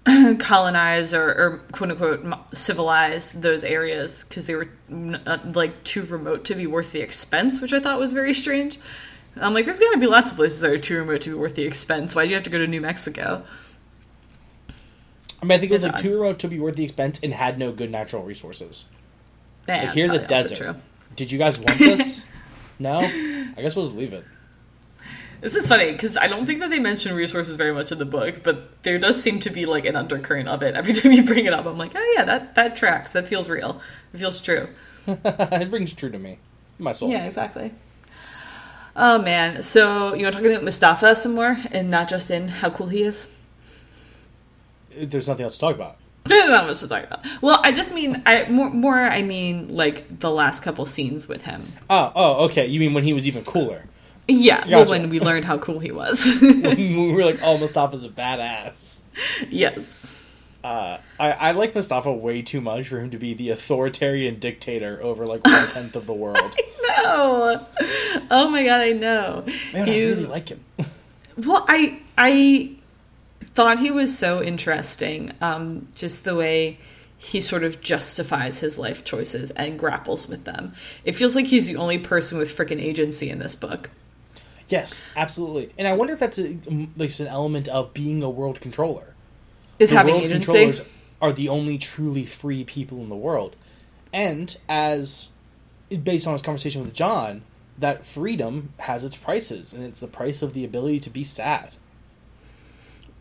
[0.38, 6.02] colonize or, or quote unquote civilize those areas because they were n- uh, like too
[6.02, 8.78] remote to be worth the expense, which I thought was very strange.
[9.40, 11.34] I'm like, there's got to be lots of places that are too remote to be
[11.34, 12.16] worth the expense.
[12.16, 13.44] Why do you have to go to New Mexico?
[15.40, 17.32] I mean, I think it was like too remote to be worth the expense and
[17.32, 18.86] had no good natural resources.
[19.70, 20.76] Yeah, Like, here's a desert.
[21.16, 22.24] Did you guys want this?
[22.78, 23.00] no.
[23.00, 24.24] I guess we'll just leave it.
[25.40, 28.04] This is funny because I don't think that they mention resources very much in the
[28.04, 30.74] book, but there does seem to be like an undercurrent of it.
[30.74, 33.10] Every time you bring it up, I'm like, oh yeah, that that tracks.
[33.10, 33.80] That feels real.
[34.12, 34.68] It feels true.
[35.06, 36.38] it rings true to me,
[36.78, 37.08] my soul.
[37.10, 37.72] Yeah, exactly.
[38.94, 42.48] Oh man, so you want to talk about Mustafa some more, and not just in
[42.48, 43.34] how cool he is?
[44.94, 45.96] There's nothing else to talk about.
[46.24, 47.26] There's not much to talk about.
[47.40, 48.98] Well, I just mean I more more.
[48.98, 51.72] I mean like the last couple scenes with him.
[51.88, 52.66] Oh, oh, okay.
[52.66, 53.84] You mean when he was even cooler?
[54.28, 56.38] Yeah, well, when we learned how cool he was.
[56.42, 59.00] we were like, "Oh, Mustafa's a badass."
[59.48, 60.16] yes.
[60.62, 65.00] Uh, I, I like Mustafa way too much for him to be the authoritarian dictator
[65.02, 66.54] over like one tenth of the world.
[66.86, 67.64] No.
[68.30, 69.44] Oh my god, I know.
[69.72, 70.60] Man, I He's really like him.
[71.38, 72.76] Well, I I
[73.54, 75.32] thought he was so interesting.
[75.40, 76.78] Um, just the way
[77.18, 80.72] he sort of justifies his life choices and grapples with them.
[81.04, 83.90] It feels like he's the only person with freaking agency in this book.
[84.68, 85.70] yes, absolutely.
[85.76, 86.56] And I wonder if that's a,
[86.96, 89.14] like an element of being a world controller.
[89.78, 90.46] Is The having world agency?
[90.46, 90.80] controllers
[91.20, 93.54] are the only truly free people in the world.
[94.12, 95.28] And as
[96.02, 97.42] based on his conversation with John,
[97.78, 101.74] that freedom has its prices, and it's the price of the ability to be sad.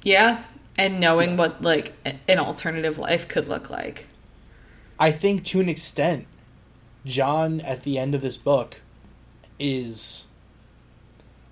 [0.03, 0.43] Yeah,
[0.77, 1.93] and knowing what like
[2.27, 4.07] an alternative life could look like.
[4.99, 6.25] I think to an extent,
[7.05, 8.81] John at the end of this book
[9.59, 10.25] is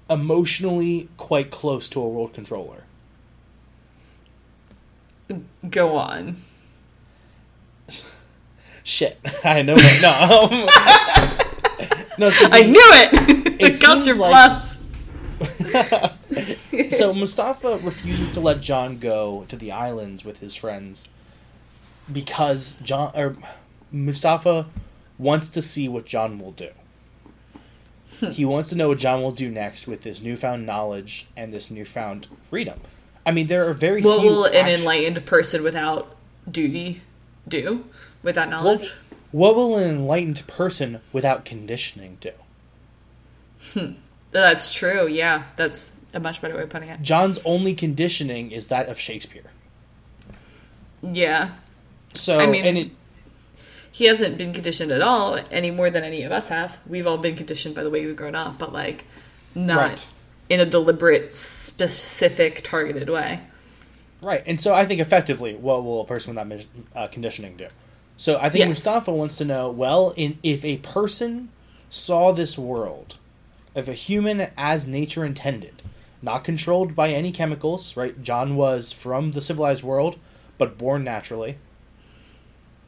[0.09, 2.83] emotionally quite close to a world controller.
[5.69, 6.37] Go on.
[8.83, 10.01] Shit, I know it.
[10.01, 10.47] No,
[12.17, 12.29] no.
[12.29, 13.59] So, I knew it.
[13.61, 14.76] It it got your like- bluff.
[16.89, 21.07] so Mustafa refuses to let John go to the islands with his friends
[22.11, 23.35] because John or
[23.91, 24.65] Mustafa
[25.17, 26.69] wants to see what John will do.
[28.19, 28.27] Hmm.
[28.31, 31.69] he wants to know what John will do next with this newfound knowledge and this
[31.69, 32.79] newfound freedom.
[33.25, 36.15] I mean, there are very What will an enlightened person without
[36.49, 37.01] duty
[37.47, 37.85] do
[38.23, 38.95] with that knowledge?
[39.31, 42.31] what will an enlightened person without conditioning do?
[43.73, 43.91] Hmm.
[44.31, 45.07] That's true.
[45.07, 47.01] Yeah, that's a much better way of putting it.
[47.01, 49.43] John's only conditioning is that of Shakespeare.
[51.01, 51.49] Yeah,
[52.13, 52.89] So I mean- and it
[53.91, 56.77] he hasn't been conditioned at all any more than any of us have.
[56.85, 59.05] We've all been conditioned by the way we've grown up, but like
[59.55, 60.07] not Right.
[60.49, 63.39] in a deliberate, specific, targeted way.
[64.21, 66.47] Right, and so I think effectively, what will a person with
[66.93, 67.67] that uh, conditioning do?
[68.17, 68.69] So I think Yes.
[68.69, 69.69] Mustafa wants to know.
[69.69, 71.49] Well, in, if a person
[71.89, 73.17] saw this world,
[73.77, 75.83] if a human as nature intended,
[76.21, 78.21] not controlled by any chemicals, right?
[78.21, 80.17] John was from the civilized world,
[80.57, 81.57] but born naturally,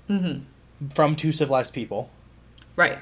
[0.09, 0.43] mm-hmm.
[0.89, 2.09] from two civilized people
[2.75, 2.97] Right.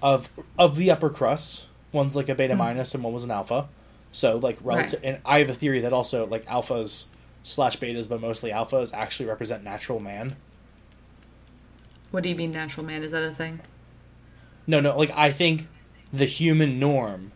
[0.00, 0.28] of
[0.58, 1.66] of the upper crust.
[1.90, 3.68] One's like a beta minus, and one was an alpha.
[4.12, 5.14] So like relative, Right.
[5.14, 7.06] and I have a theory that also like alphas
[7.42, 10.36] slash betas, but mostly alphas, actually represent natural man.
[12.12, 13.02] What do you mean, natural man?
[13.02, 13.60] Is that a thing?
[14.66, 15.66] No, no, like I think
[16.12, 17.32] the human norm.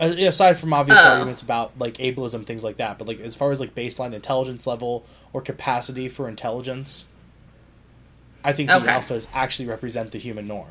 [0.00, 1.10] Aside from obvious Oh.
[1.10, 4.66] arguments about like ableism, things like that, but like as far as like baseline intelligence
[4.66, 7.06] level or capacity for intelligence,
[8.44, 8.86] I think the Okay.
[8.86, 10.70] alphas actually represent the human norm.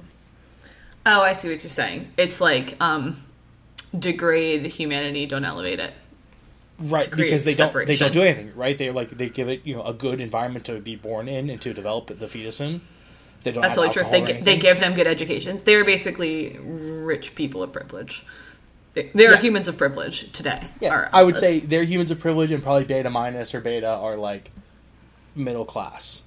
[1.06, 2.08] Oh, I see what you're saying.
[2.18, 3.22] It's like um,
[3.98, 5.94] degrade humanity, don't elevate it.
[6.80, 9.74] right because they don't they don't do anything right they like they give it you
[9.76, 12.80] know a good environment to be born in and to develop the fetus in
[13.48, 14.26] they don't That's have totally true.
[14.26, 15.64] They or they give them good educations.
[15.64, 18.26] They're basically rich people of privilege.
[18.94, 19.38] They, they are Yeah.
[19.40, 20.60] humans of privilege today.
[20.82, 21.40] Yeah, I would Alphas.
[21.40, 24.52] say they're humans of privilege, and probably beta minus or beta are like
[25.36, 26.24] middle class.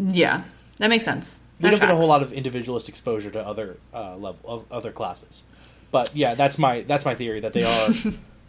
[0.00, 0.42] Yeah,
[0.78, 1.44] that makes sense.
[1.60, 4.64] We That don't get a whole lot of individualist exposure to other uh, level of
[4.72, 5.44] other classes,
[5.92, 7.88] but yeah, that's my that's my theory that they are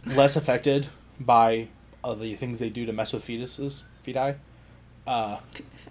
[0.16, 0.88] less affected
[1.20, 1.68] by
[2.02, 4.34] uh, the things they do to mess with fetuses, feti.
[5.06, 5.38] Uh,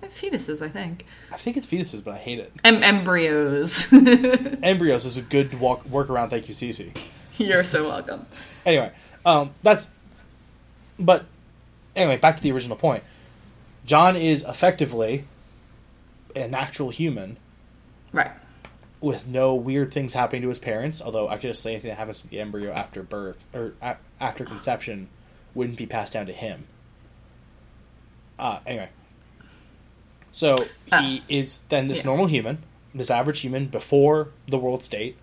[0.01, 0.65] fetuses.
[0.65, 2.51] I think I think it's fetuses, but I hate it.
[2.63, 3.87] em- embryos.
[4.63, 6.29] Embryos is a good walk workaround.
[6.31, 6.97] Thank you, Cece.
[7.37, 8.25] You're so welcome.
[8.65, 8.91] Anyway,
[9.25, 9.89] um, that's.
[10.99, 11.25] But
[11.95, 13.03] anyway, back to the original point.
[13.85, 15.25] John is effectively
[16.35, 17.37] a natural human
[18.11, 18.31] Right.
[19.01, 21.01] with no weird things happening to his parents.
[21.01, 23.97] Although I could just say anything that happens to the embryo after birth or a-
[24.19, 25.09] after conception
[25.53, 26.65] wouldn't be passed down to him.
[28.39, 28.89] Uh, anyway,
[30.33, 30.55] so
[30.91, 30.99] ah.
[31.01, 32.07] he is then this yeah.
[32.07, 32.63] normal human,
[32.93, 35.15] this average human before the world state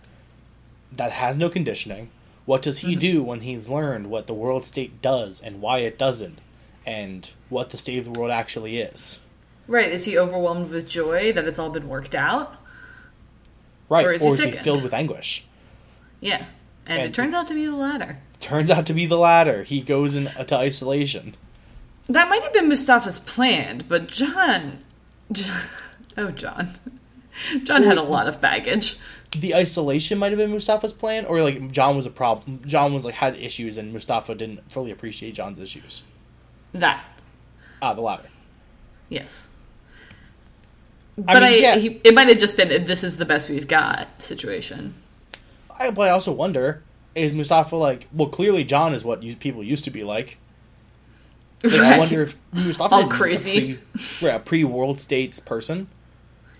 [0.93, 2.09] that has no conditioning.
[2.47, 3.01] What does he mm-hmm.
[3.01, 6.39] do when he's learned what the world state does and why it doesn't,
[6.87, 9.19] and what the state of the world actually is?
[9.67, 9.91] Right.
[9.93, 12.55] Is he overwhelmed with joy that it's all been worked out?
[13.89, 15.45] Right, Or or is is, he he filled with anguish?
[16.21, 16.45] Yeah.
[16.87, 18.19] And, And- it turns out to be the latter.
[18.39, 19.65] Turns out to be the latter.
[19.65, 21.37] He goes into uh, isolation.
[22.07, 24.83] That might have been Mustafa's plan, but John.
[26.17, 26.69] Oh, John.
[27.65, 28.99] John had a lot of baggage.
[29.31, 32.63] The isolation might have been Mustafa's plan, or like John was a problem.
[32.67, 36.03] John was like had issues, and Mustafa didn't fully appreciate John's issues.
[36.73, 37.05] That.
[37.81, 38.29] Ah, the latter.
[39.09, 39.55] Yes.
[41.17, 41.77] But I, mean, yeah.
[41.77, 44.95] he, it might have just been this is the best we've got situation.
[45.79, 46.83] I, but I also wonder:
[47.15, 48.09] is Mustafa like?
[48.13, 50.39] Well, clearly John is what you, people used to be like.
[51.63, 53.73] Like, I wonder if Mustafa All crazy.
[53.73, 55.89] a pre, yeah, pre world states person.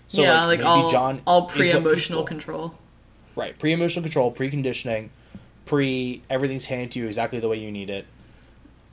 [0.07, 2.75] So yeah, like, maybe all, John all pre emotional control.
[3.35, 5.09] Right, pre emotional control, preconditioning,
[5.65, 8.05] pre everything's handed to you exactly the way you need it.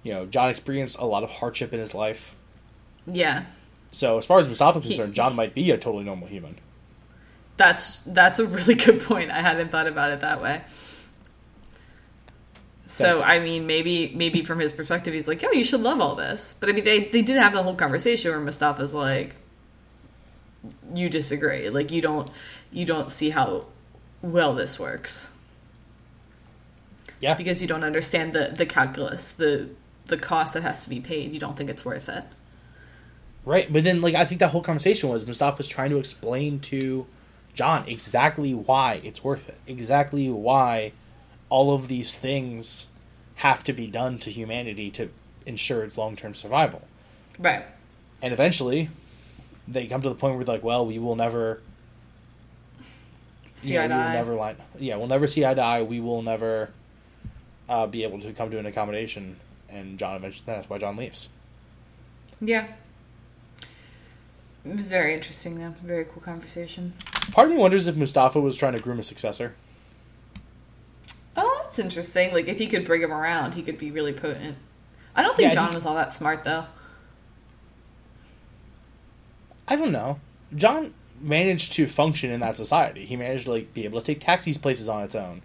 [0.02, 2.34] You know, John experienced a lot of hardship in his life.
[3.06, 3.44] Yeah.
[3.90, 6.56] So as far as Mustafa's He- concerned, John might be a totally normal human.
[7.56, 9.30] That's that's a really good point.
[9.30, 10.62] I hadn't thought about it that way.
[12.90, 16.14] So I mean, maybe maybe from his perspective, he's like, "Oh, you should love all
[16.14, 19.36] this." But I mean, they they did have the whole conversation where Mustafa's like,
[20.94, 21.68] "You disagree.
[21.68, 22.30] Like you don't
[22.72, 23.66] you don't see how
[24.22, 25.36] well this works
[27.20, 27.34] Yeah.
[27.34, 29.68] because you don't understand the the calculus, the
[30.06, 31.32] the cost that has to be paid.
[31.34, 32.24] You don't think it's worth it."
[33.44, 37.06] Right, but then like I think that whole conversation was Mustafa's trying to explain to
[37.52, 39.58] John exactly why it's worth it.
[39.66, 40.92] Exactly why
[41.48, 42.88] all of these things
[43.36, 45.10] have to be done to humanity to
[45.46, 46.82] ensure its long-term survival.
[47.38, 47.64] Right.
[48.20, 48.90] And eventually
[49.66, 51.60] they come to the point where they're like, well, we will never
[53.54, 54.12] See know, eye to eye.
[54.14, 54.56] never line.
[54.78, 55.82] Yeah, we'll never see eye to eye.
[55.82, 56.70] We will never
[57.68, 59.36] uh, be able to come to an accommodation.
[59.68, 61.28] And John eventually, that's why John leaves.
[62.40, 62.66] Yeah.
[64.64, 65.74] It was very interesting, though.
[65.82, 66.92] Very cool conversation.
[67.32, 69.54] Part of me wonders if Mustafa was trying to groom a successor.
[71.78, 72.32] That's interesting.
[72.32, 74.56] Like, if he could bring him around, he could be really potent.
[75.14, 76.64] I don't think Yeah, John think- was all that smart, though.
[79.68, 80.18] I don't know.
[80.56, 83.04] John managed to function in that society.
[83.04, 85.42] He managed to like be able to take taxis places on its own.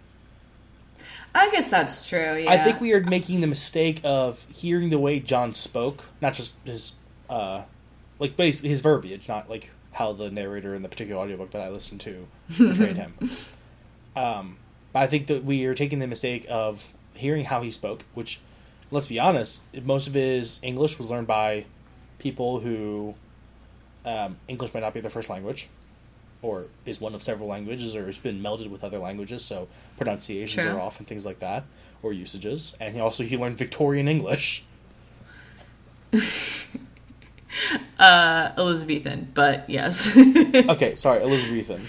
[1.34, 2.36] I guess that's true.
[2.38, 2.50] Yeah.
[2.50, 6.54] I think we are making the mistake of hearing the way John spoke, not just
[6.64, 6.92] his
[7.28, 7.64] uh
[8.18, 11.68] like basically his verbiage, not like how the narrator in the particular audiobook that I
[11.68, 12.26] listened to
[12.56, 13.14] portrayed him.
[14.16, 14.56] Um
[14.94, 18.40] but I think that we are taking the mistake of hearing how he spoke, which
[18.92, 21.64] let's be honest, most of his English was learned by
[22.20, 23.14] people who
[24.06, 25.68] um, English might not be their first language,
[26.42, 29.66] or is one of several languages, or has been melded with other languages, so
[29.98, 31.64] pronunciations are off and things like that,
[32.02, 32.76] or usages.
[32.80, 34.62] And he also he learned Victorian English.
[37.98, 41.82] uh, Elizabethan, but yes, Okay, sorry, Elizabethan.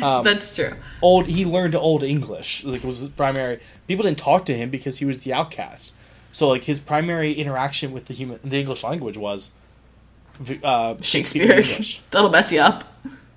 [0.00, 0.72] Um, that's true.
[1.02, 2.64] old he learned old English.
[2.64, 3.60] Like was his primary.
[3.86, 5.94] People didn't talk to him because he was the outcast.
[6.32, 9.52] So like his primary interaction with the human the English language was
[10.62, 11.62] uh, Shakespeare.
[12.10, 12.84] That'll mess you up.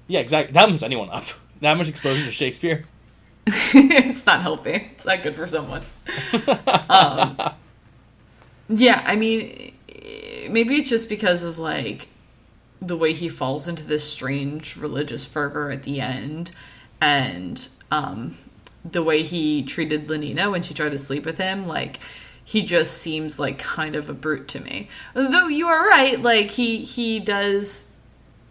[0.08, 0.54] Yeah, exactly.
[0.54, 1.26] That mess anyone up.
[1.62, 2.86] That much exposure to Shakespeare.
[3.48, 4.90] it's not healthy.
[4.94, 5.84] It's not good for someone.
[6.90, 7.38] um,
[8.70, 9.74] yeah, I mean,
[10.50, 12.08] maybe it's just because of like
[12.86, 16.52] the way he falls into this strange religious fervor at the end,
[17.02, 18.38] and um,
[18.90, 21.68] the way he treated Lenina when she tried to sleep with him.
[21.68, 22.00] Like,
[22.44, 24.88] he just seems like kind of a brute to me.
[25.14, 27.92] Though you are right, like he he does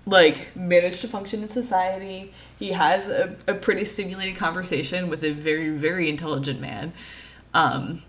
[0.07, 2.33] like manage to function in society.
[2.59, 6.93] He has a, a pretty stimulating conversation with a very very intelligent man.
[7.55, 8.03] Um,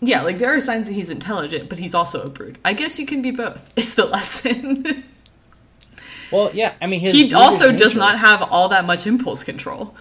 [0.00, 2.56] yeah, like there are signs that he's intelligent, but he's also a brute.
[2.64, 3.72] I guess you can be both.
[3.76, 5.04] Is the lesson.
[6.32, 9.44] Well, yeah, I mean, his he also does nature- not have all that much impulse
[9.44, 9.94] control.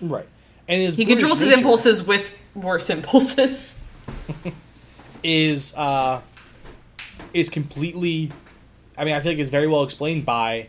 [0.00, 0.26] right,
[0.68, 3.88] and his He controls his nature impulses with worse impulses.
[5.22, 6.20] Is uh,
[7.32, 8.32] is completely.
[8.98, 10.66] I mean, I feel like it's very well explained by.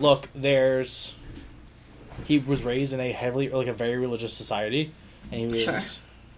[0.00, 1.14] Look, there's.
[2.24, 4.90] He was raised in a heavily, like a very religious society,
[5.30, 5.78] and he was Sure.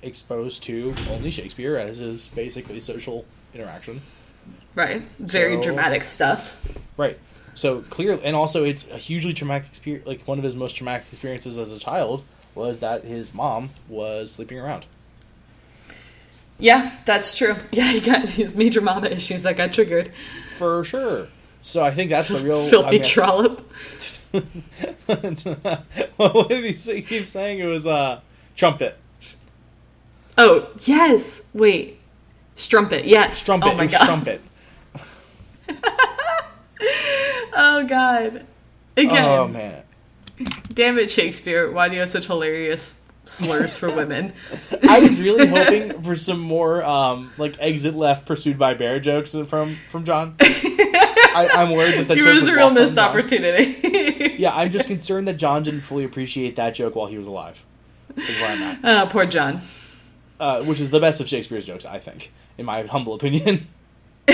[0.02, 3.24] exposed to only Shakespeare as his basically social
[3.54, 4.02] interaction.
[4.74, 5.02] Right.
[5.18, 6.60] Very So- dramatic stuff.
[6.96, 7.18] Right.
[7.54, 10.06] So clear, and also it's a hugely traumatic experience.
[10.06, 12.24] Like one of his most traumatic experiences as a child
[12.54, 14.86] was that his mom was sleeping around.
[16.58, 17.56] Yeah, that's true.
[17.72, 20.08] Yeah, he got these major mama issues that got triggered.
[20.56, 21.26] For sure.
[21.62, 23.60] So I think that's the real Filthy I mean, trollop.
[26.16, 27.58] what did he say, keep saying?
[27.58, 28.20] It was uh,
[28.56, 28.96] trumpet.
[30.38, 31.48] Oh, yes.
[31.52, 31.99] Wait.
[32.60, 33.04] Strumpet.
[33.06, 33.36] Yes.
[33.40, 33.72] Strumpet.
[33.72, 34.00] Oh my god.
[34.02, 34.40] strumpet.
[37.52, 38.46] Oh god.
[38.96, 39.24] Again.
[39.24, 39.82] Oh man.
[40.72, 41.70] Damn it, Shakespeare.
[41.70, 44.32] Why do you have such hilarious slurs for women?
[44.88, 49.36] I was really hoping for some more um, like exit left pursued by bear jokes
[49.46, 50.36] from from John.
[50.40, 54.36] I, I'm worried that the It joke was a real missed opportunity.
[54.38, 57.62] Yeah, I'm just concerned that John didn't fully appreciate that joke while he was alive.
[58.16, 58.84] Is where I'm at.
[58.84, 59.60] uh, poor John.
[60.40, 63.66] Uh, which is the best of Shakespeare's jokes, I think, in my humble opinion.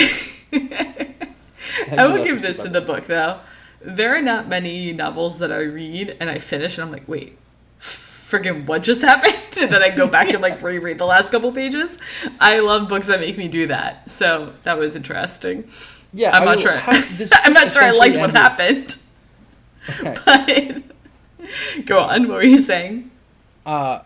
[1.92, 3.40] I will give this to the book though.
[3.80, 7.36] There are not many novels that I read and I finish and I'm like, wait,
[7.80, 9.34] friggin' what just happened?
[9.60, 11.98] and then I go back and like reread the last couple pages.
[12.40, 14.08] I love books that make me do that.
[14.10, 15.68] So that was interesting.
[16.12, 16.76] Yeah, I'm I not mean, sure.
[16.76, 18.96] how- I'm not sure I liked what happened.
[20.00, 20.76] Okay.
[20.76, 23.10] But go on, what were you saying?
[23.64, 24.00] Uh,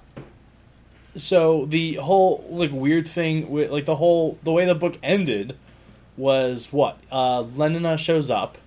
[1.16, 5.56] so the whole like weird thing with like the whole the way the book ended
[6.16, 8.58] was what uh Lenina shows up.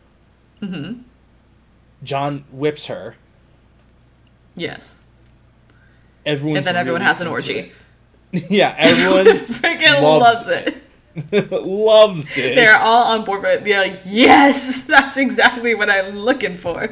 [0.61, 1.01] Mm-hmm.
[2.03, 3.15] John whips her.
[4.55, 5.05] Yes.
[6.25, 7.71] Everyone And then everyone has an orgy.
[8.31, 10.83] yeah, everyone Freaking loves loves it.
[11.51, 12.55] loves it.
[12.55, 16.89] They're all on board, but they're like, yes, that's exactly what I'm looking for.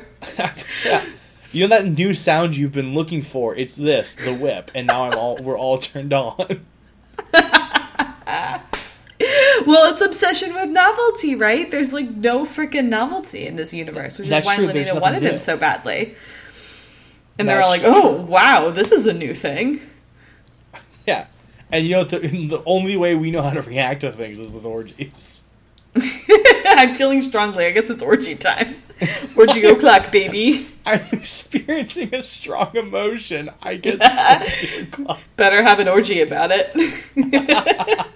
[0.86, 1.06] yeah.
[1.52, 3.56] You know that new sound you've been looking for?
[3.56, 6.66] It's this, the whip, and now I'm all we're all turned on.
[9.68, 11.70] Well, it's obsession with novelty, right?
[11.70, 15.24] There's like no freaking novelty in this universe, which That's is why true, Lenina wanted
[15.24, 16.16] him so badly.
[17.38, 18.26] And they're all like, "Oh, true.
[18.26, 19.80] wow, this is a new thing."
[21.08, 21.26] Yeah,
[21.72, 24.52] and you know the the only way we know how to react to things is
[24.52, 25.44] with orgies.
[25.96, 27.66] I'm feeling strongly.
[27.66, 28.76] I guess it's orgy time.
[29.36, 30.68] Orgy clock baby.
[30.86, 33.50] I'm experiencing a strong emotion.
[33.62, 34.00] I guess.
[34.02, 35.22] it's.
[35.38, 36.72] Better have an orgy about it.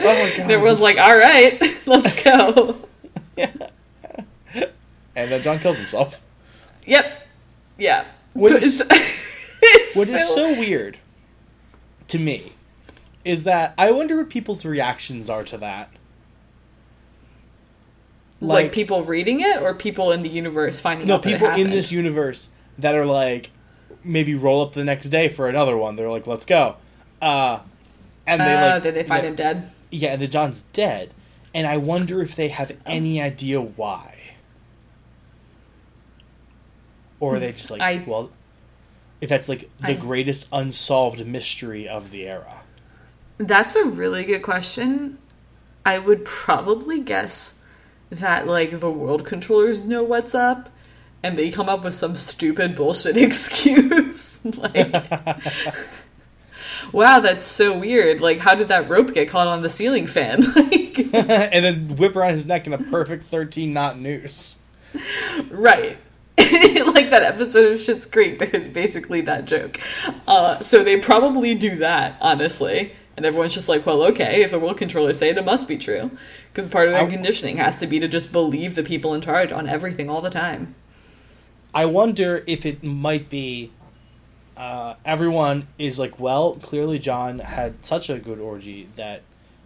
[0.00, 0.50] oh my god!
[0.50, 2.76] Everyone's this- like, "All right, let's go."
[3.36, 3.60] and
[5.14, 6.20] then John kills himself.
[6.86, 7.26] yep.
[7.78, 8.04] Yeah.
[8.34, 8.82] What is-
[9.94, 10.98] What is so weird
[12.08, 12.52] to me
[13.24, 15.90] is that I wonder what people's reactions are to that.
[18.40, 21.48] Like, people reading it or people in the universe finding no out that it people
[21.54, 23.50] in this universe that are like
[24.04, 25.96] maybe roll up the next day for another one.
[25.96, 26.76] They're like, let's go,
[27.20, 27.58] uh,
[28.26, 29.70] and they Uh, like did they find him dead?
[29.90, 31.10] Yeah, and the John's dead,
[31.54, 34.14] and I wonder if they have any idea why,
[37.20, 38.30] or are they just like, I- well,
[39.20, 42.62] if that's like the I- greatest unsolved mystery of the era.
[43.38, 45.18] That's a really good question.
[45.86, 47.57] I would probably guess
[48.10, 50.70] that like the world controllers know what's up
[51.22, 54.44] and they come up with some stupid bullshit excuse.
[54.56, 54.94] like
[56.92, 58.20] Wow, that's so weird.
[58.20, 60.42] Like how did that rope get caught on the ceiling fan?
[60.56, 64.58] like and then whip around his neck in a perfect thirteen knot noose.
[65.50, 65.98] Right.
[66.38, 69.78] like that episode of Schitt's Creek, that is basically that joke.
[70.26, 72.92] Uh, so they probably do that, honestly.
[73.18, 75.76] And everyone's just like, well, okay, if the world controllers say it, it must be
[75.76, 76.12] true.
[76.52, 79.20] Because part of their I- conditioning has to be to just believe the people in
[79.20, 80.76] charge on everything all the time.
[81.74, 83.72] I wonder if it might be.
[84.56, 89.22] Uh, everyone is like, well, clearly John had such a good orgy that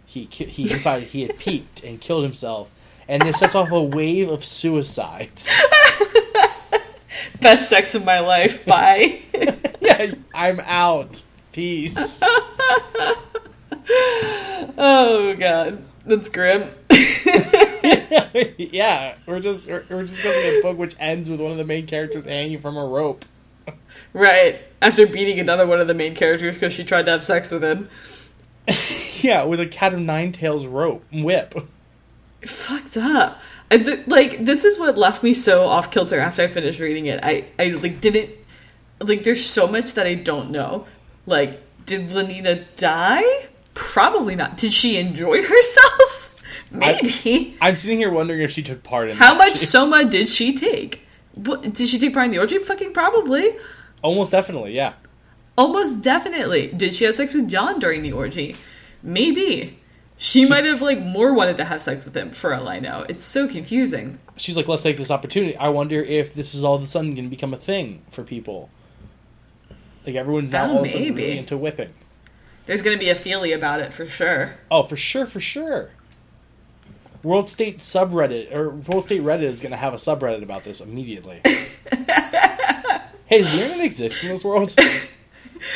[0.07, 2.71] he he decided he had peaked and killed himself,
[3.07, 5.47] and this sets off a wave of suicides.
[7.39, 8.65] Best sex of my life.
[8.65, 9.21] Bye.
[9.79, 11.23] yeah, I'm out.
[11.51, 12.19] Peace.
[14.77, 15.83] oh, God.
[16.05, 16.63] That's grim.
[18.57, 21.65] yeah, we're just we're, we're just discussing a book which ends with one of the
[21.65, 23.23] main characters hanging from a rope.
[24.11, 24.61] Right.
[24.81, 27.63] After beating another one of the main characters because she tried to have sex with
[27.63, 27.89] him.
[29.23, 31.55] Yeah, with a cat of nine tails rope whip.
[32.41, 33.39] Fucked up.
[33.71, 37.05] I th- like this is what left me so off kilter after I finished reading
[37.05, 37.21] it.
[37.23, 38.31] I I like didn't
[38.99, 40.87] like there's so much that I don't know.
[41.25, 43.23] Like did Lenina die?
[43.73, 44.57] Probably not.
[44.57, 46.29] Did she enjoy herself?
[46.71, 47.55] Maybe.
[47.61, 50.55] I'm sitting here wondering if she took part in How much She- soma did she
[50.55, 51.05] take?
[51.35, 52.57] What, did she take part in the orgy?
[52.59, 53.49] Fucking probably.
[54.01, 54.93] Almost definitely, yeah.
[55.57, 56.67] Almost definitely.
[56.67, 58.55] Did she have sex with John during the orgy?
[59.01, 59.79] Maybe.
[60.17, 63.05] She, might have like more wanted to have sex with him for all I know.
[63.09, 64.19] It's so confusing.
[64.37, 65.57] She's like, let's take this opportunity.
[65.57, 68.23] I wonder if this is all of a sudden going to become a thing for
[68.23, 68.69] people.
[70.05, 71.91] Like everyone's now Oh, all of a sudden really into whipping.
[72.65, 74.55] There's gonna be a feely about it for sure.
[74.71, 75.91] Oh, for sure, for sure.
[77.23, 80.81] World State subreddit or World State Reddit is going to have a subreddit about this
[80.81, 81.39] immediately.
[83.25, 84.75] hey, does the internet exist in this world?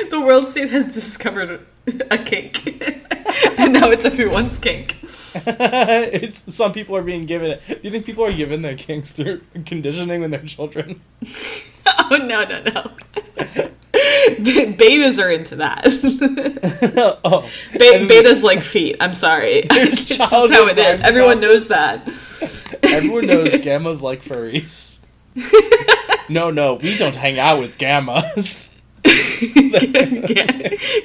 [0.09, 1.65] The world state has discovered
[2.11, 2.67] a kink.
[3.57, 4.97] and now it's everyone's kink.
[5.01, 7.61] it's some people are being given it.
[7.67, 11.01] Do you think people are given their kinks through conditioning when they're children?
[12.09, 12.91] Oh no no no.
[14.77, 15.85] Betas are into that.
[17.23, 17.41] oh,
[17.73, 18.97] Be- betas like feet.
[18.99, 19.63] I'm sorry.
[19.71, 21.01] just how it is.
[21.01, 22.07] Everyone knows that.
[22.83, 24.99] Everyone knows gammas like furries.
[26.29, 28.75] no, no, we don't hang out with gammas.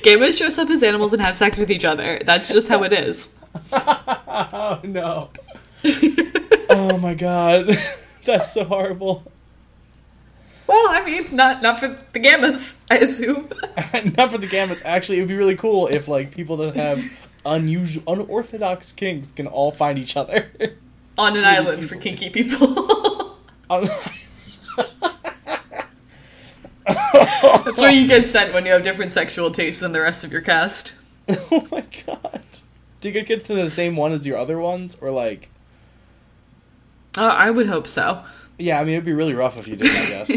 [0.02, 2.18] gammas dress up as animals and have sex with each other.
[2.24, 3.38] That's just how it is.
[3.72, 5.30] Oh no.
[6.70, 7.76] oh my god.
[8.24, 9.31] That's so horrible.
[10.66, 13.48] Well, I mean, not not for the gammas, I assume.
[14.16, 14.82] Not for the gammas.
[14.84, 19.46] Actually, it would be really cool if like people that have unusual, unorthodox kinks can
[19.46, 20.50] all find each other.
[21.18, 23.38] On an island for kinky people.
[26.84, 30.32] That's where you get sent when you have different sexual tastes than the rest of
[30.32, 30.94] your caste.
[31.28, 32.42] oh my god.
[33.00, 35.48] Do you get kids to the same one as your other ones, or like?
[37.16, 38.24] Uh, I would hope so.
[38.58, 39.86] Yeah, I mean it'd be really rough if you did.
[39.86, 40.30] I guess.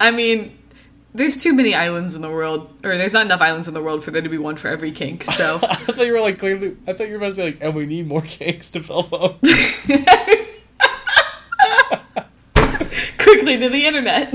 [0.00, 0.56] I mean,
[1.14, 4.02] there's too many islands in the world, or there's not enough islands in the world
[4.04, 5.24] for there to be one for every kink.
[5.24, 6.76] So I thought you were like clearly.
[6.86, 9.02] I thought you were about to say like, and we need more kinks to fill
[9.02, 9.34] them.
[13.18, 14.32] quickly to the internet.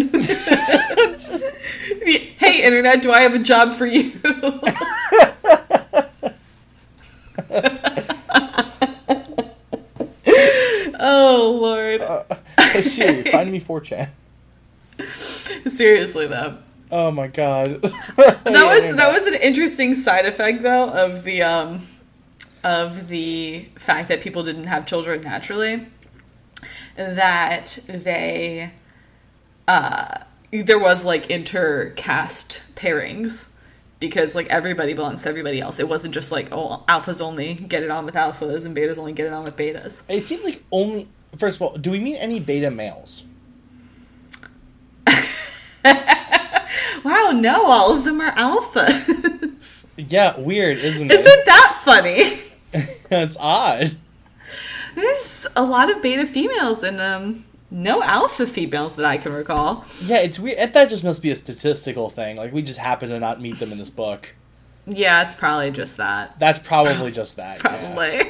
[2.38, 4.12] hey, internet, do I have a job for you?
[11.00, 12.02] oh lord.
[12.02, 14.10] hey Siri, find me 4chan.
[15.68, 16.58] Seriously though.
[16.92, 17.82] Oh my god.
[18.16, 21.82] That was that was an interesting side effect though of the um
[22.64, 25.88] of the fact that people didn't have children naturally.
[26.96, 28.72] That they
[29.68, 30.20] uh
[30.52, 33.56] there was like intercaste pairings
[34.00, 35.80] because like everybody belongs to everybody else.
[35.80, 39.14] It wasn't just like oh alphas only get it on with alphas and betas only
[39.14, 40.10] get it on with betas.
[40.10, 41.10] It seemed like only.
[41.38, 43.26] First of all, do we mean any beta males?
[47.06, 49.88] Wow, no, all of them are alphas.
[49.96, 51.14] Yeah, weird, isn't it?
[51.14, 52.24] Isn't that funny?
[53.10, 53.96] That's odd.
[54.96, 59.86] There's a lot of beta females and um no alpha females that I can recall.
[60.04, 60.74] Yeah, it's weird.
[60.74, 62.38] That just must be a statistical thing.
[62.38, 64.34] Like we just happen to not meet them in this book.
[64.88, 66.40] Yeah, it's probably just that.
[66.40, 67.62] That's probably just that.
[67.64, 68.24] yeah.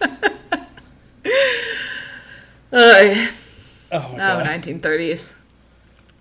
[2.72, 3.28] Ugh.
[3.92, 4.46] Oh my Oh, god.
[4.46, 5.42] 1930s.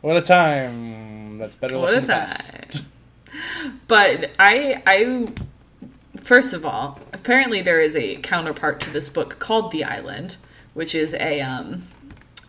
[0.01, 1.37] What a time.
[1.37, 2.85] That's better What a best.
[3.87, 5.27] But I I
[6.21, 10.37] first of all, apparently there is a counterpart to this book called The Island,
[10.73, 11.83] which is a um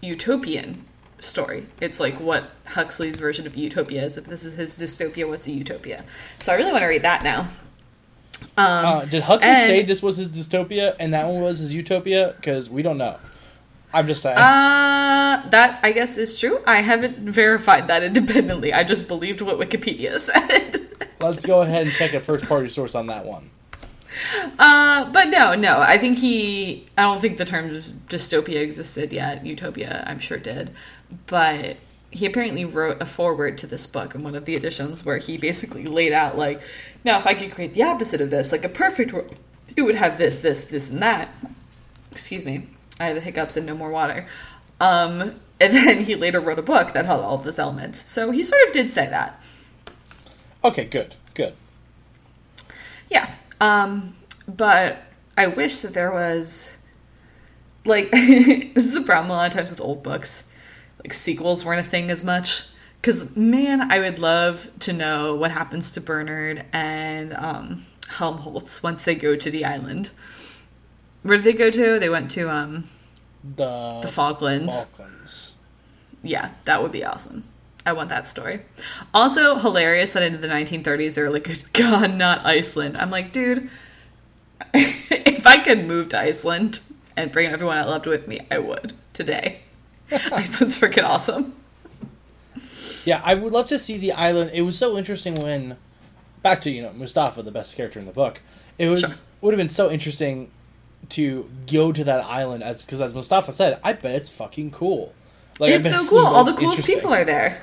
[0.01, 0.85] utopian
[1.21, 1.67] story.
[1.81, 4.19] It's like what Huxley's version of utopia is.
[4.19, 6.05] If this is his dystopia, what's a utopia?
[6.39, 7.43] So I really want to read that now.
[8.57, 11.73] Um, Uh, did Huxley and- say this was his dystopia and that one was his
[11.73, 12.35] utopia?
[12.37, 13.17] Because we don't know.
[13.95, 14.37] I'm just saying.
[14.39, 16.61] Uh, that I guess is true.
[16.67, 18.73] I haven't verified that independently.
[18.73, 20.89] I just believed what Wikipedia said.
[21.21, 23.51] Let's go ahead and check a first party source on that one.
[24.59, 25.81] uh, but no, no.
[25.81, 26.87] I think he.
[26.97, 27.75] I don't think the term
[28.09, 29.45] dystopia existed yet.
[29.45, 30.71] Utopia, I'm sure did,
[31.27, 31.77] but
[32.13, 35.39] he apparently wrote a foreword to this book in one of the editions where he
[35.39, 36.61] basically laid out like,
[37.05, 39.39] now if I could create the opposite of this, like a perfect world,
[39.77, 41.31] it would have this, this, this, and that.
[42.11, 42.69] Excuse me.
[43.03, 44.27] I had the hiccups and no more water.
[44.81, 48.09] Um, and then he later wrote a book that had all of those elements.
[48.09, 49.43] So he sort of did say that.
[50.65, 51.55] Okay, good, good.
[53.09, 53.35] Yeah.
[53.61, 54.15] Um,
[54.49, 55.03] but
[55.37, 56.79] I wish that there was
[57.85, 60.55] like this is a problem a lot of times with old books.
[61.03, 62.69] Like sequels weren't a thing as much.
[63.01, 69.05] Because man, I would love to know what happens to Bernard and um, Helmholtz once
[69.05, 70.11] they go to the island.
[71.23, 71.99] Where did they go to?
[71.99, 72.85] They went to um,
[73.57, 74.85] The, the Falklands.
[74.85, 75.53] Falklands.
[76.23, 77.45] Yeah, that would be awesome.
[77.85, 78.63] I want that story.
[79.13, 82.97] Also, hilarious that in the 1930s they're like, God, not Iceland.
[82.97, 83.71] I'm like, dude,
[84.75, 86.81] if I could move to Iceland
[87.17, 89.63] and bring everyone I loved with me, I would today.
[90.11, 91.55] Iceland's freaking awesome.
[93.05, 94.51] Yeah, I would love to see the island.
[94.55, 95.77] It was so interesting when,
[96.43, 98.41] back to you know Mustafa, the best character in the book.
[98.79, 99.11] It was Sure.
[99.41, 100.51] would have been so interesting
[101.13, 105.15] to go to that island as because as Mustafa said, I bet it's fucking cool.
[105.59, 106.27] Like, it's so cool.
[106.27, 107.63] All the coolest people are there.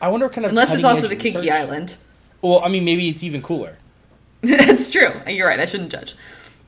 [0.00, 1.96] I wonder what kind of Unless it's also the Kinky research- Island.
[2.42, 3.78] Well, I mean, maybe it's even cooler.
[4.42, 5.10] That's true.
[5.26, 5.58] You're right.
[5.58, 6.14] I shouldn't judge.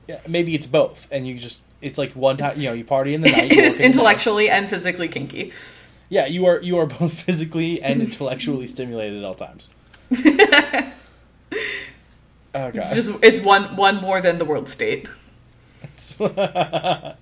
[0.09, 3.15] Yeah, maybe it's both, and you just it's like one time you know you party
[3.15, 3.53] in the night.
[3.53, 3.85] It is work in the day.
[3.85, 5.53] intellectually and physically kinky.
[6.09, 9.69] Yeah, you are you are both physically and intellectually stimulated at all times.
[12.55, 12.77] Oh god.
[12.77, 15.07] It's just it's one one more than the world state.
[16.21, 17.15] oh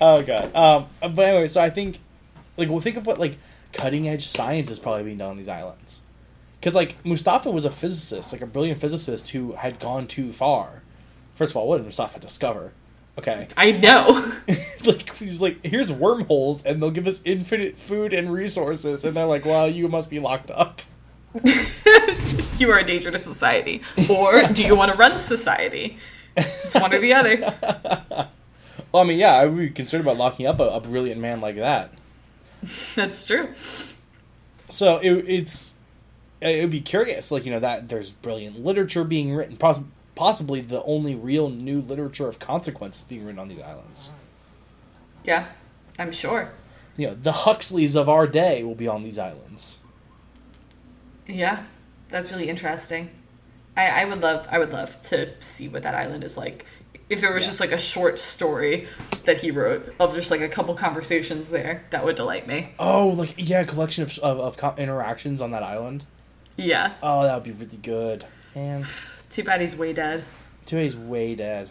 [0.00, 0.54] god.
[0.54, 1.98] Um, but anyway, so I think,
[2.56, 3.38] like, we'll think of what like
[3.72, 6.02] cutting edge science is probably being done on these islands,
[6.60, 10.82] because like Mustafa was a physicist, like a brilliant physicist who had gone too far.
[11.34, 12.72] First of all, what did Mustafa discover?
[13.18, 14.32] Okay, I know.
[14.84, 19.26] like he's like, here's wormholes, and they'll give us infinite food and resources, and they're
[19.26, 20.82] like, well, you must be locked up.
[22.58, 23.82] you are a danger to society.
[24.10, 25.98] Or do you want to run society?
[26.36, 28.28] It's one or the other.
[28.90, 31.40] Well, I mean, yeah, I would be concerned about locking up a, a brilliant man
[31.40, 31.94] like that.
[32.94, 33.48] That's true.
[34.68, 35.72] so it, it's
[36.42, 39.80] it would be curious like you know that there's brilliant literature being written poss-
[40.14, 44.10] possibly the only real new literature of consequence being written on these islands
[45.24, 45.46] Yeah,
[45.98, 46.52] I'm sure.
[46.98, 49.78] you know the huxleys of our day will be on these islands
[51.26, 51.64] Yeah,
[52.10, 53.08] that's really interesting.
[53.76, 56.66] I, I would love I would love to see what that island is like.
[57.08, 57.48] If there was Yeah.
[57.48, 58.86] just like a short story
[59.24, 62.70] that he wrote of just like a couple conversations there, that would delight me.
[62.78, 66.04] oh like yeah a collection of, of, of co- interactions on that island
[66.56, 66.92] Yeah.
[67.02, 68.24] oh that would be really good
[68.54, 68.86] man
[69.30, 70.24] Too bad he's way dead.
[70.66, 71.70] today's way dead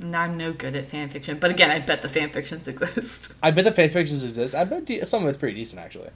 [0.00, 3.34] And I'm no good at fan fiction, but again, I bet the fan fictions exist.
[3.42, 6.10] i bet the fan fictions exist i bet de- some of it's pretty decent actually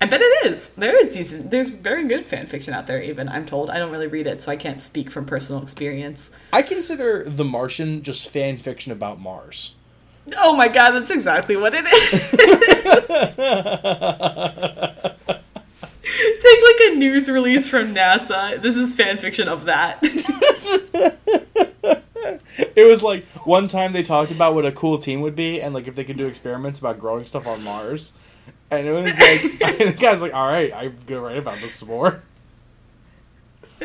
[0.00, 0.68] I bet it is.
[0.70, 1.50] There is decent.
[1.50, 3.02] There's very good fan fiction out there.
[3.02, 3.70] Even I'm told.
[3.70, 6.38] I don't really read it, so I can't speak from personal experience.
[6.52, 9.74] i consider the martian just fan fiction about mars
[10.36, 13.36] Oh my god, that's exactly what it is.
[16.40, 18.60] Take like a news release from NASA.
[18.60, 20.02] This is fan fiction of that.
[22.74, 25.72] It was like one time they talked about what a cool team would be, and
[25.74, 28.12] like if they could do experiments about growing stuff on Mars.
[28.70, 31.88] And it was like, the guy's like, "All right, I'm gonna write about this some
[31.88, 32.22] more."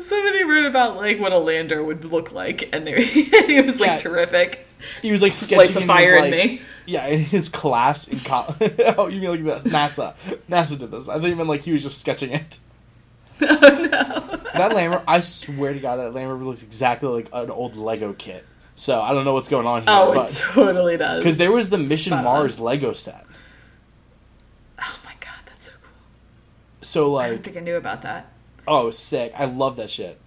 [0.00, 3.88] Somebody wrote about like what a lander would look like, and they, it was like
[3.90, 3.98] Yeah.
[3.98, 4.66] terrific.
[5.02, 6.62] He was like lights a in fire in like- me.
[6.86, 8.72] Yeah, in his class in college.
[8.96, 9.72] oh, you mean like this?
[9.72, 10.14] NASA?
[10.48, 11.08] NASA did this.
[11.08, 12.58] I think even like he was just sketching it.
[13.42, 14.36] Oh no.
[14.54, 17.76] That Land Rover, I swear to God, that Land Rover looks exactly like an old
[17.76, 18.44] Lego kit.
[18.78, 21.18] So I don't know what's going on here, Oh, it totally does.
[21.18, 22.24] because there was the Mission Spot on.
[22.24, 23.24] Mars Lego set.
[24.80, 25.90] Oh my god, that's so cool.
[26.80, 28.30] So like, I don't think I knew about that.
[28.68, 29.32] Oh, sick!
[29.36, 30.20] I love that shit.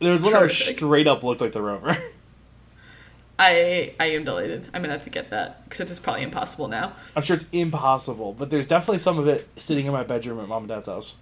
[0.00, 1.96] There was one that straight up looked like the rover.
[3.38, 4.68] I I am delighted.
[4.72, 6.94] I'm gonna have to get that because it's probably impossible now.
[7.14, 10.48] I'm sure it's impossible, but there's definitely some of it sitting in my bedroom at
[10.48, 11.16] mom and dad's house.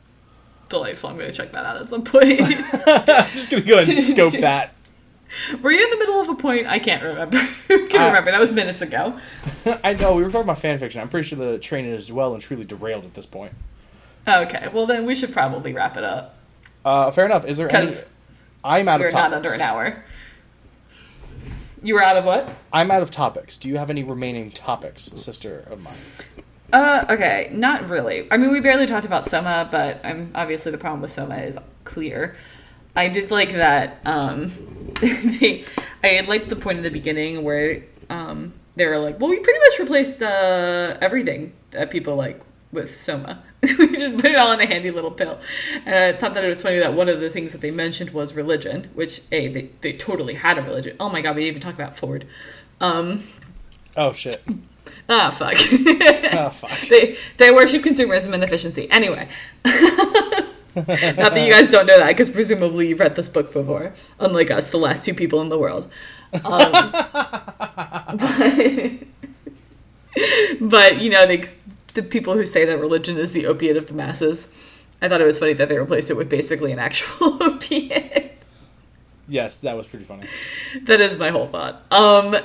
[0.69, 1.11] Delightful.
[1.11, 2.41] I'm gonna check that out at some point.
[2.87, 4.74] I'm just gonna go and scope that.
[5.63, 6.67] Were you in the middle of a point?
[6.69, 7.37] I can't remember.
[7.69, 8.31] can't Uh, remember.
[8.31, 9.19] That was minutes ago.
[9.85, 11.01] I know we were talking about fan fiction.
[11.01, 13.53] I'm pretty sure the train is well and truly derailed at this point.
[14.27, 16.37] Okay, well then we should probably wrap it up
[16.85, 17.45] Uh, fair enough.
[17.45, 17.85] Is there any?
[17.87, 18.11] because
[18.65, 19.01] I'm out of.
[19.03, 20.03] we're of not under an hour.
[21.83, 22.51] You were out of what?
[22.73, 23.59] I'm out of topics.
[23.59, 25.95] Do you have any remaining topics, sister of mine?
[26.73, 28.27] Uh, okay, not really.
[28.33, 31.59] I mean, we barely talked about Soma, but I'm obviously the problem with Soma is
[31.85, 32.37] clear.
[32.97, 34.01] I did like that.
[34.05, 34.53] Um,
[35.01, 35.65] they,
[36.03, 39.39] I had liked the point in the beginning where um, they were like, "Well, we
[39.41, 42.41] pretty much replaced uh, everything that people like
[42.73, 43.43] with Soma.
[43.63, 45.39] we just put it all in a handy little pill."
[45.85, 48.11] And I thought that it was funny that one of the things that they mentioned
[48.11, 50.97] was religion, which a they they totally had a religion.
[51.01, 52.27] Oh my god, we didn't even talk about Ford.
[52.81, 53.23] Um,
[53.97, 54.43] Oh shit!
[55.09, 55.55] ah, fuck.
[56.35, 56.89] Oh fuck!
[56.89, 58.89] they they worship consumerism and efficiency.
[58.91, 59.29] Anyway,
[60.77, 64.51] Not that you guys don't know that, because presumably you've read this book before, unlike
[64.51, 65.89] us, the last two people in the world.
[66.45, 66.73] Um,
[68.19, 68.93] but,
[70.61, 71.49] but, you know, the,
[71.95, 74.53] the people who say that religion is the opiate of the masses,
[75.01, 78.33] I thought it was funny that they replaced it with basically an actual opiate.
[79.29, 80.27] Yes, that was pretty funny.
[80.83, 81.83] That is my whole thought.
[81.91, 82.37] Um,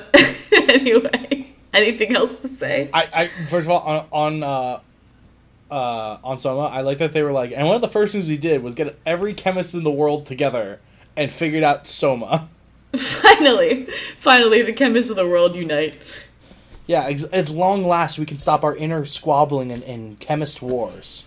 [0.52, 2.88] anyway, anything else to say?
[2.94, 4.80] I, I first of all on on uh,
[5.70, 8.26] uh, on Soma, I like that they were like, and one of the first things
[8.26, 10.80] we did was get every chemist in the world together
[11.16, 12.48] and figured out Soma.
[12.96, 13.86] finally,
[14.18, 15.96] finally, the chemists of the world unite.
[16.86, 21.24] Yeah, ex- at long last, we can stop our inner squabbling and, and chemist wars.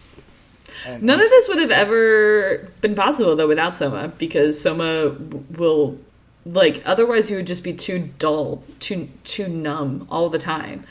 [0.86, 5.46] And, None of this would have ever been possible though without Soma, because Soma w-
[5.58, 6.00] will,
[6.46, 10.84] like, otherwise you would just be too dull, too too numb all the time.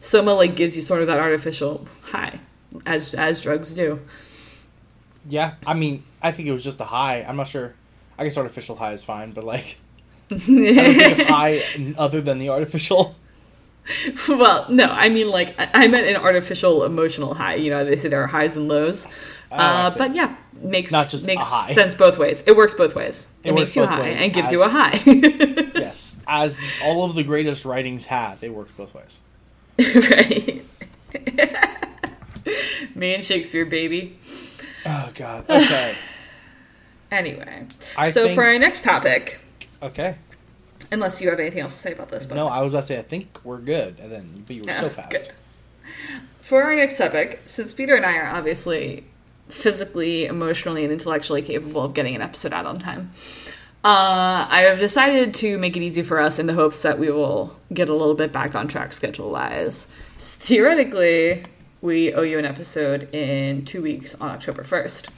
[0.00, 2.40] Soma like gives you sort of that artificial high,
[2.84, 4.00] as as drugs do.
[5.28, 7.22] yeah, I mean, I think it was just a high.
[7.22, 7.74] I'm not sure.
[8.18, 9.76] I guess artificial high is fine, but like,
[10.30, 11.62] I don't think of high
[11.98, 13.14] other than the artificial.
[14.28, 17.54] well, no, I mean like I, meant an artificial emotional high.
[17.54, 19.06] You know, they say there are highs and lows.
[19.52, 22.42] Oh, uh, but yeah, makes Not just makes sense both ways.
[22.48, 23.32] It works both ways.
[23.44, 25.00] It, It makes you high ways, and gives as- you a high.
[25.06, 29.20] yes, as all of the greatest writings have, it works both ways.
[30.10, 30.64] right.
[32.94, 34.18] Me and Shakespeare, baby.
[34.84, 35.48] Oh God.
[35.48, 35.94] Okay.
[37.10, 37.66] Anyway,
[37.96, 39.38] I so think, for our next topic,
[39.80, 40.16] okay.
[40.90, 42.86] unless you have anything else to say about this, but No, I was about to
[42.88, 45.12] say I think we're good, and then but you were so fast.
[45.12, 45.32] good.
[46.40, 49.04] For our next topic, since Peter and I are obviously
[49.48, 53.12] physically, emotionally, and intellectually capable of getting an episode out on time,
[53.84, 57.08] uh, I have decided to make it easy for us in the hopes that we
[57.08, 59.86] will get a little bit back on track schedule wise.
[60.18, 61.44] Theoretically,
[61.86, 65.08] we owe you an episode in two weeks on October 1st.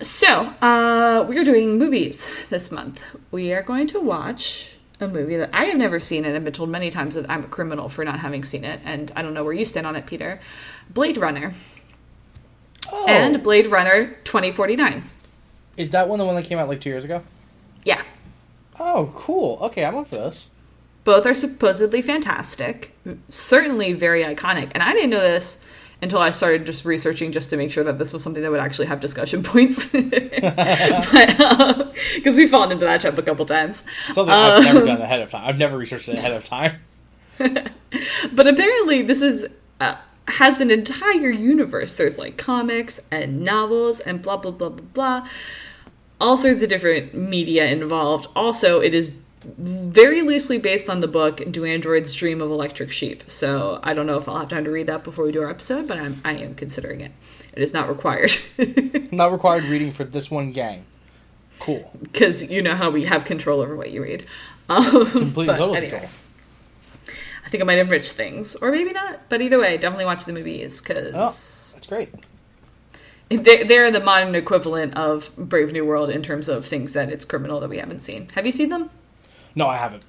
[0.00, 0.28] So,
[0.62, 3.02] uh, we are doing movies this month.
[3.32, 6.52] We are going to watch a movie that I have never seen and have been
[6.52, 9.34] told many times that I'm a criminal for not having seen it, and I don't
[9.34, 10.38] know where you stand on it, Peter.
[10.88, 11.52] Blade Runner.
[12.92, 15.02] Oh, And Blade Runner 2049.
[15.76, 17.24] is that one the one that came out like two years ago?
[17.84, 18.02] Yeah.
[18.78, 19.58] Oh, cool.
[19.62, 20.48] Okay, I'm up for this.
[21.08, 22.94] Both are supposedly fantastic,
[23.30, 24.68] certainly very iconic.
[24.72, 25.64] And I didn't know this
[26.02, 28.60] until I started just researching just to make sure that this was something that would
[28.60, 29.86] actually have discussion points.
[29.86, 29.96] because
[32.36, 33.86] we've fallen into that trap a couple times.
[34.12, 35.48] Something I've never Um, done ahead of time.
[35.48, 36.76] I've never researched it ahead of time.
[38.34, 39.46] But apparently, this is
[39.80, 39.94] uh,
[40.26, 41.94] has an entire universe.
[41.94, 45.26] There's like comics and novels and blah blah blah blah blah.
[46.20, 48.26] All sorts of different media involved.
[48.36, 49.10] Also, it is
[49.42, 54.06] very loosely based on the book "Do Androids Dream of Electric Sheep?" So I don't
[54.06, 56.20] know if I'll have time to read that before we do our episode, but I'm
[56.24, 57.12] I am considering it.
[57.54, 58.30] It is not required
[59.12, 60.84] Not required reading for this one gang.
[61.60, 61.90] Cool.
[62.00, 64.26] because you know how we have control over what you read.
[64.70, 65.88] Um, Complete total anyway.
[65.88, 66.10] control.
[67.46, 69.20] I think it might enrich things, or maybe not.
[69.30, 72.10] But either way, definitely watch the movies Oh, because that's great.
[73.30, 77.24] They're, they're the modern equivalent of Brave New World in terms of things that it's
[77.24, 78.28] criminal that we haven't seen.
[78.34, 78.90] Have you seen them?
[79.58, 80.04] No, I haven't.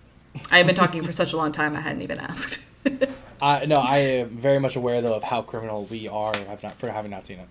[0.52, 2.64] I have been talking for such a long time, I hadn't even asked.
[3.42, 6.38] I no, I am very much aware though of how criminal we are.
[6.38, 7.48] Have not for having not seen it.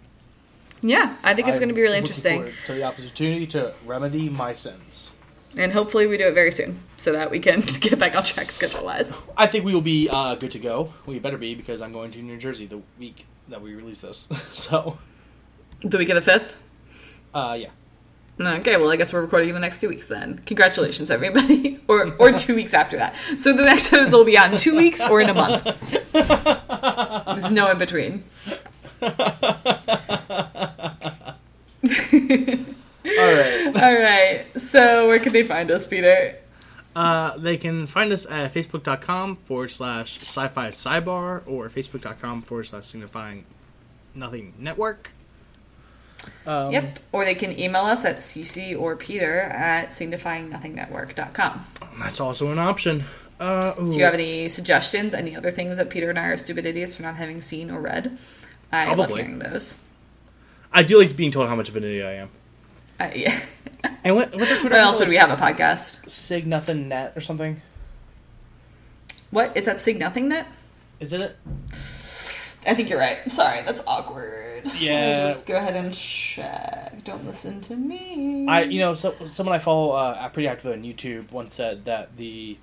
[0.81, 2.49] yeah, I think it's going to be really interesting.
[2.67, 5.11] To the opportunity to remedy my sins.
[5.57, 8.53] And hopefully we do it very soon so that we can get back on track
[8.53, 9.19] schedule wise.
[9.37, 10.93] I think we will be uh, good to go.
[11.05, 14.29] We better be because I'm going to New Jersey the week that we release this.
[14.53, 14.99] so,
[15.81, 16.55] The week of the 5th?
[17.35, 17.71] uh, yeah.
[18.41, 20.39] Okay, well, I guess we're recording in the next two weeks then.
[20.47, 21.81] Congratulations, everybody.
[21.89, 23.15] or or two weeks after that.
[23.37, 25.65] So the next episode will be out in two weeks or in a month.
[27.27, 28.23] There's no in between.
[29.03, 29.15] All
[33.17, 33.67] right.
[33.77, 34.47] All right.
[34.57, 36.37] So where can they find us, Peter?
[36.95, 42.65] Uh, they can find us at facebook.com forward slash sci fi sidebar or facebook.com forward
[42.65, 43.45] slash signifying
[44.15, 45.13] nothing network.
[46.47, 46.99] Um, Yep.
[47.13, 51.67] Or they can email us at cc or peter at signifyingnothingnetwork.com.
[52.01, 53.05] That's also an option.
[53.41, 56.67] Uh, If you have any suggestions, any other things that Peter and I are stupid
[56.67, 58.19] idiots for not having seen or read,
[58.73, 59.85] I love hearing those.
[60.73, 62.31] I do like being told how much of an idiot I am.
[63.01, 63.39] Uh, yeah.
[64.05, 64.75] And what, what's our Twitter?
[64.75, 65.07] Where else handle?
[65.07, 66.09] would we have a podcast?
[66.11, 67.61] Sig nothing net or something?
[69.31, 69.53] What?
[69.57, 70.47] It's at Sig Nothing Net?
[71.01, 71.37] Isn't it?
[72.69, 73.19] I think you're right.
[73.31, 74.63] Sorry, that's awkward.
[74.77, 74.93] Yeah.
[74.93, 77.05] Let me just go ahead and check.
[77.05, 78.47] Don't listen to me.
[78.47, 82.17] I you know so, someone I follow uh, pretty active on YouTube once said that
[82.17, 82.59] the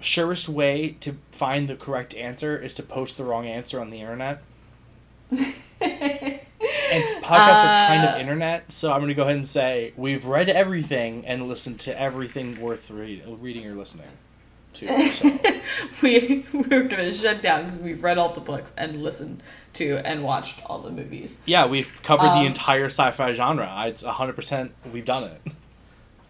[0.00, 4.00] surest way to find the correct answer is to post the wrong answer on the
[4.00, 4.42] internet.
[5.30, 5.40] and
[5.80, 10.24] podcasts are kind of Uh, internet, so I'm going to go ahead and say we've
[10.26, 14.08] read everything and listened to everything worth read, reading or listening
[14.74, 15.10] to.
[15.10, 15.38] So.
[16.02, 19.42] we we're gonna shut down because we've read all the books and listened
[19.74, 21.42] to and watched all the movies.
[21.46, 23.84] yeah, we've covered Um, the entire sci-fi genre.
[23.86, 25.40] It's 100% we've done it.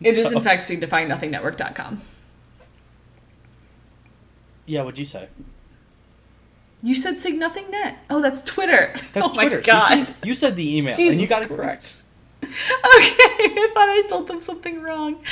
[0.01, 2.01] It is So- in fact signifyingnothingnetwork.com.
[4.67, 5.29] Yeah, what'd you say?
[6.85, 7.99] You said sig nothing net.
[8.11, 8.93] Oh, that's Twitter.
[9.13, 9.57] That's oh Twitter.
[9.59, 10.09] my god.
[10.09, 10.15] see?
[10.25, 11.57] you said the email and you got it Christ.
[11.61, 12.02] correct.
[12.85, 15.23] Okay, I thought I told them something wrong.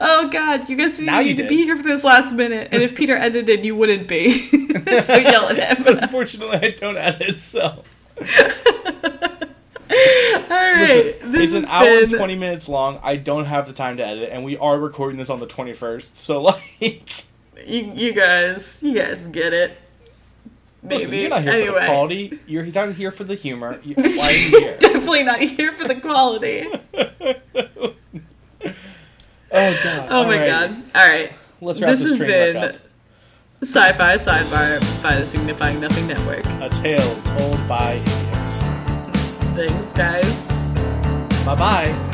[0.00, 1.48] Oh god, you guys didn't Now you need to did.
[1.48, 2.68] be here for this last minute.
[2.72, 4.32] And if Peter edited, you wouldn't be.
[5.00, 7.84] so yell at But unfortunately, I don't edit, so.
[8.20, 8.24] All
[10.50, 12.98] right, Listen, this it's an hour and 20 minutes long.
[13.02, 16.16] I don't have the time to edit, and we are recording this on the 21st,
[16.16, 17.24] so, like.
[17.66, 19.78] You, you guys, you guys get it.
[20.84, 21.04] Maybe.
[21.04, 22.38] Listen, you're not here for anyway, the quality.
[22.46, 23.80] You're not here for the humor.
[23.82, 24.76] You, why are you here?
[24.78, 26.66] definitely not here for the quality.
[26.94, 27.94] oh
[29.50, 30.08] god.
[30.10, 30.82] Oh my Alright, god.
[30.94, 31.32] All right.
[31.62, 32.78] Let's wrap This this, has been.
[33.62, 36.44] Sci-Fi Sidebar by the Signifying Nothing Network.
[36.60, 38.58] A tale told by idiots.
[39.56, 40.48] Thanks, guys.
[41.46, 42.13] Bye bye.